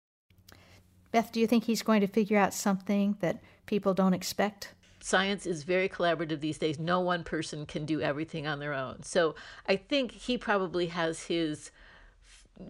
Beth, 1.12 1.33
do 1.33 1.40
you 1.40 1.46
think 1.46 1.64
he's 1.64 1.83
going 1.83 2.01
to 2.01 2.07
figure 2.07 2.38
out 2.38 2.55
something 2.55 3.16
that 3.20 3.40
people 3.66 3.94
don't 3.94 4.14
expect? 4.14 4.75
Science 5.01 5.46
is 5.46 5.64
very 5.64 5.88
collaborative 5.88 6.40
these 6.40 6.59
days. 6.59 6.79
No 6.79 7.01
one 7.01 7.25
person 7.25 7.66
can 7.66 7.85
do 7.85 8.01
everything 8.01 8.46
on 8.46 8.61
their 8.61 8.75
own. 8.75 9.03
So 9.03 9.35
I 9.68 9.77
think 9.77 10.12
he 10.12 10.37
probably 10.37 10.87
has 10.88 11.23
his, 11.25 11.70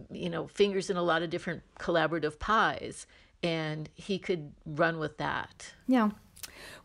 you 0.09 0.29
know, 0.29 0.47
fingers 0.47 0.89
in 0.89 0.97
a 0.97 1.03
lot 1.03 1.23
of 1.23 1.29
different 1.29 1.61
collaborative 1.77 2.39
pies, 2.39 3.05
and 3.43 3.89
he 3.95 4.17
could 4.17 4.53
run 4.65 4.97
with 4.97 5.17
that. 5.17 5.73
Yeah. 5.87 6.11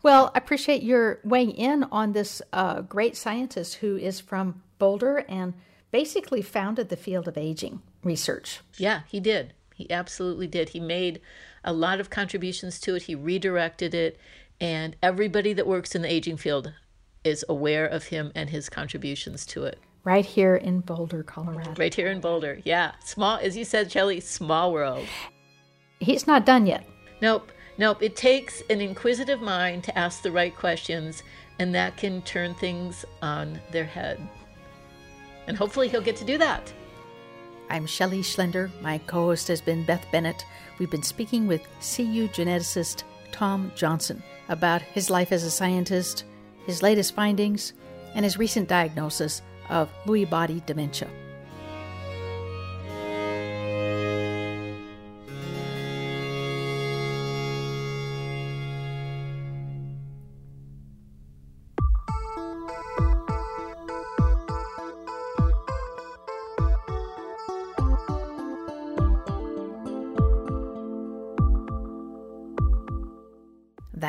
Well, 0.03 0.31
I 0.35 0.37
appreciate 0.37 0.83
your 0.83 1.19
weighing 1.23 1.51
in 1.51 1.85
on 1.85 2.11
this 2.11 2.41
uh, 2.53 2.81
great 2.81 3.15
scientist 3.15 3.75
who 3.75 3.95
is 3.97 4.19
from 4.19 4.61
Boulder 4.77 5.25
and 5.29 5.53
basically 5.91 6.41
founded 6.41 6.89
the 6.89 6.97
field 6.97 7.27
of 7.27 7.37
aging 7.37 7.81
research. 8.03 8.59
Yeah, 8.77 9.01
he 9.07 9.19
did 9.19 9.53
He 9.77 9.89
absolutely 9.91 10.47
did. 10.47 10.69
He 10.69 10.79
made 10.79 11.21
a 11.63 11.71
lot 11.71 11.99
of 11.99 12.09
contributions 12.09 12.79
to 12.79 12.95
it, 12.95 13.03
he 13.03 13.13
redirected 13.13 13.93
it, 13.93 14.19
and 14.59 14.95
everybody 15.03 15.53
that 15.53 15.67
works 15.67 15.93
in 15.93 16.01
the 16.01 16.11
aging 16.11 16.37
field 16.37 16.73
is 17.23 17.45
aware 17.47 17.85
of 17.85 18.05
him 18.05 18.31
and 18.33 18.49
his 18.49 18.69
contributions 18.69 19.45
to 19.45 19.65
it. 19.65 19.77
Right 20.03 20.25
here 20.25 20.55
in 20.55 20.79
Boulder, 20.79 21.21
Colorado. 21.21 21.75
Right 21.77 21.93
here 21.93 22.07
in 22.07 22.21
Boulder, 22.21 22.59
yeah. 22.63 22.93
Small, 23.05 23.37
as 23.37 23.55
you 23.55 23.63
said, 23.65 23.91
Shelley, 23.91 24.19
small 24.19 24.73
world. 24.73 25.05
He's 25.99 26.25
not 26.25 26.43
done 26.43 26.65
yet. 26.65 26.83
Nope, 27.21 27.51
nope. 27.77 28.01
It 28.01 28.15
takes 28.15 28.63
an 28.71 28.81
inquisitive 28.81 29.41
mind 29.41 29.83
to 29.83 29.95
ask 29.95 30.23
the 30.23 30.31
right 30.31 30.55
questions, 30.55 31.21
and 31.59 31.75
that 31.75 31.97
can 31.97 32.23
turn 32.23 32.55
things 32.55 33.05
on 33.21 33.61
their 33.69 33.85
head. 33.85 34.19
And 35.45 35.55
hopefully, 35.55 35.87
he'll 35.87 36.01
get 36.01 36.15
to 36.15 36.25
do 36.25 36.39
that. 36.39 36.73
I'm 37.69 37.85
Shelley 37.85 38.21
Schlender. 38.21 38.69
My 38.81 38.97
co 38.99 39.25
host 39.25 39.47
has 39.49 39.59
been 39.61 39.83
Beth 39.83 40.05
Bennett. 40.11 40.45
We've 40.79 40.89
been 40.89 41.03
speaking 41.03 41.47
with 41.47 41.67
CU 41.81 42.27
geneticist 42.29 43.03
Tom 43.31 43.71
Johnson 43.75 44.23
about 44.47 44.81
his 44.81 45.09
life 45.09 45.31
as 45.31 45.43
a 45.43 45.51
scientist, 45.51 46.23
his 46.65 46.81
latest 46.81 47.13
findings, 47.13 47.73
and 48.15 48.23
his 48.23 48.37
recent 48.37 48.69
diagnosis 48.69 49.41
of 49.69 49.91
Lewy 50.05 50.29
body 50.29 50.63
dementia. 50.65 51.09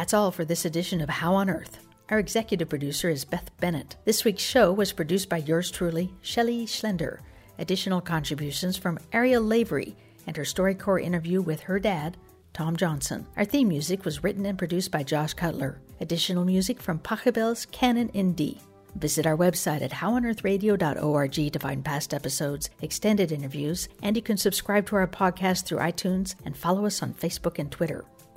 That's 0.09 0.15
all 0.15 0.31
for 0.31 0.47
this 0.47 0.65
edition 0.65 1.03
of 1.03 1.11
How 1.11 1.35
on 1.35 1.51
Earth. 1.51 1.81
Our 2.09 2.19
executive 2.19 2.71
producer 2.71 3.11
is 3.11 3.27
Beth 3.27 3.51
Bennett. 3.61 3.97
This 4.07 4.25
week's 4.25 4.43
show 4.43 4.73
was 4.73 4.91
produced 4.91 5.29
by 5.29 5.37
yours 5.37 5.71
truly, 5.71 6.15
Shelley 6.23 6.65
Schlender. 6.65 7.19
Additional 7.59 8.01
contributions 8.01 8.79
from 8.79 8.99
Ariel 9.13 9.43
Lavery 9.43 9.95
and 10.27 10.35
her 10.35 10.45
StoryCorps 10.45 11.05
interview 11.05 11.43
with 11.43 11.61
her 11.61 11.79
dad, 11.79 12.17
Tom 12.55 12.75
Johnson. 12.75 13.27
Our 13.37 13.45
theme 13.45 13.69
music 13.69 14.07
was 14.07 14.25
written 14.25 14.47
and 14.47 14.57
produced 14.57 14.91
by 14.91 15.03
Josh 15.03 15.35
Cutler. 15.35 15.79
Additional 16.01 16.47
music 16.47 16.81
from 16.81 17.01
Pachelbel's 17.01 17.67
Canon 17.67 18.09
in 18.15 18.33
D. 18.33 18.63
Visit 18.95 19.27
our 19.27 19.37
website 19.37 19.83
at 19.83 19.91
howonearthradio.org 19.91 21.53
to 21.53 21.59
find 21.59 21.85
past 21.85 22.15
episodes, 22.15 22.71
extended 22.81 23.31
interviews, 23.31 23.91
and 24.03 24.17
you 24.17 24.23
can 24.23 24.39
subscribe 24.39 24.87
to 24.87 24.97
our 24.97 25.07
podcast 25.07 25.67
through 25.67 25.81
iTunes 25.81 26.35
and 26.47 26.57
follow 26.57 26.87
us 26.87 27.03
on 27.03 27.13
Facebook 27.13 27.59
and 27.59 27.71
Twitter. 27.71 28.07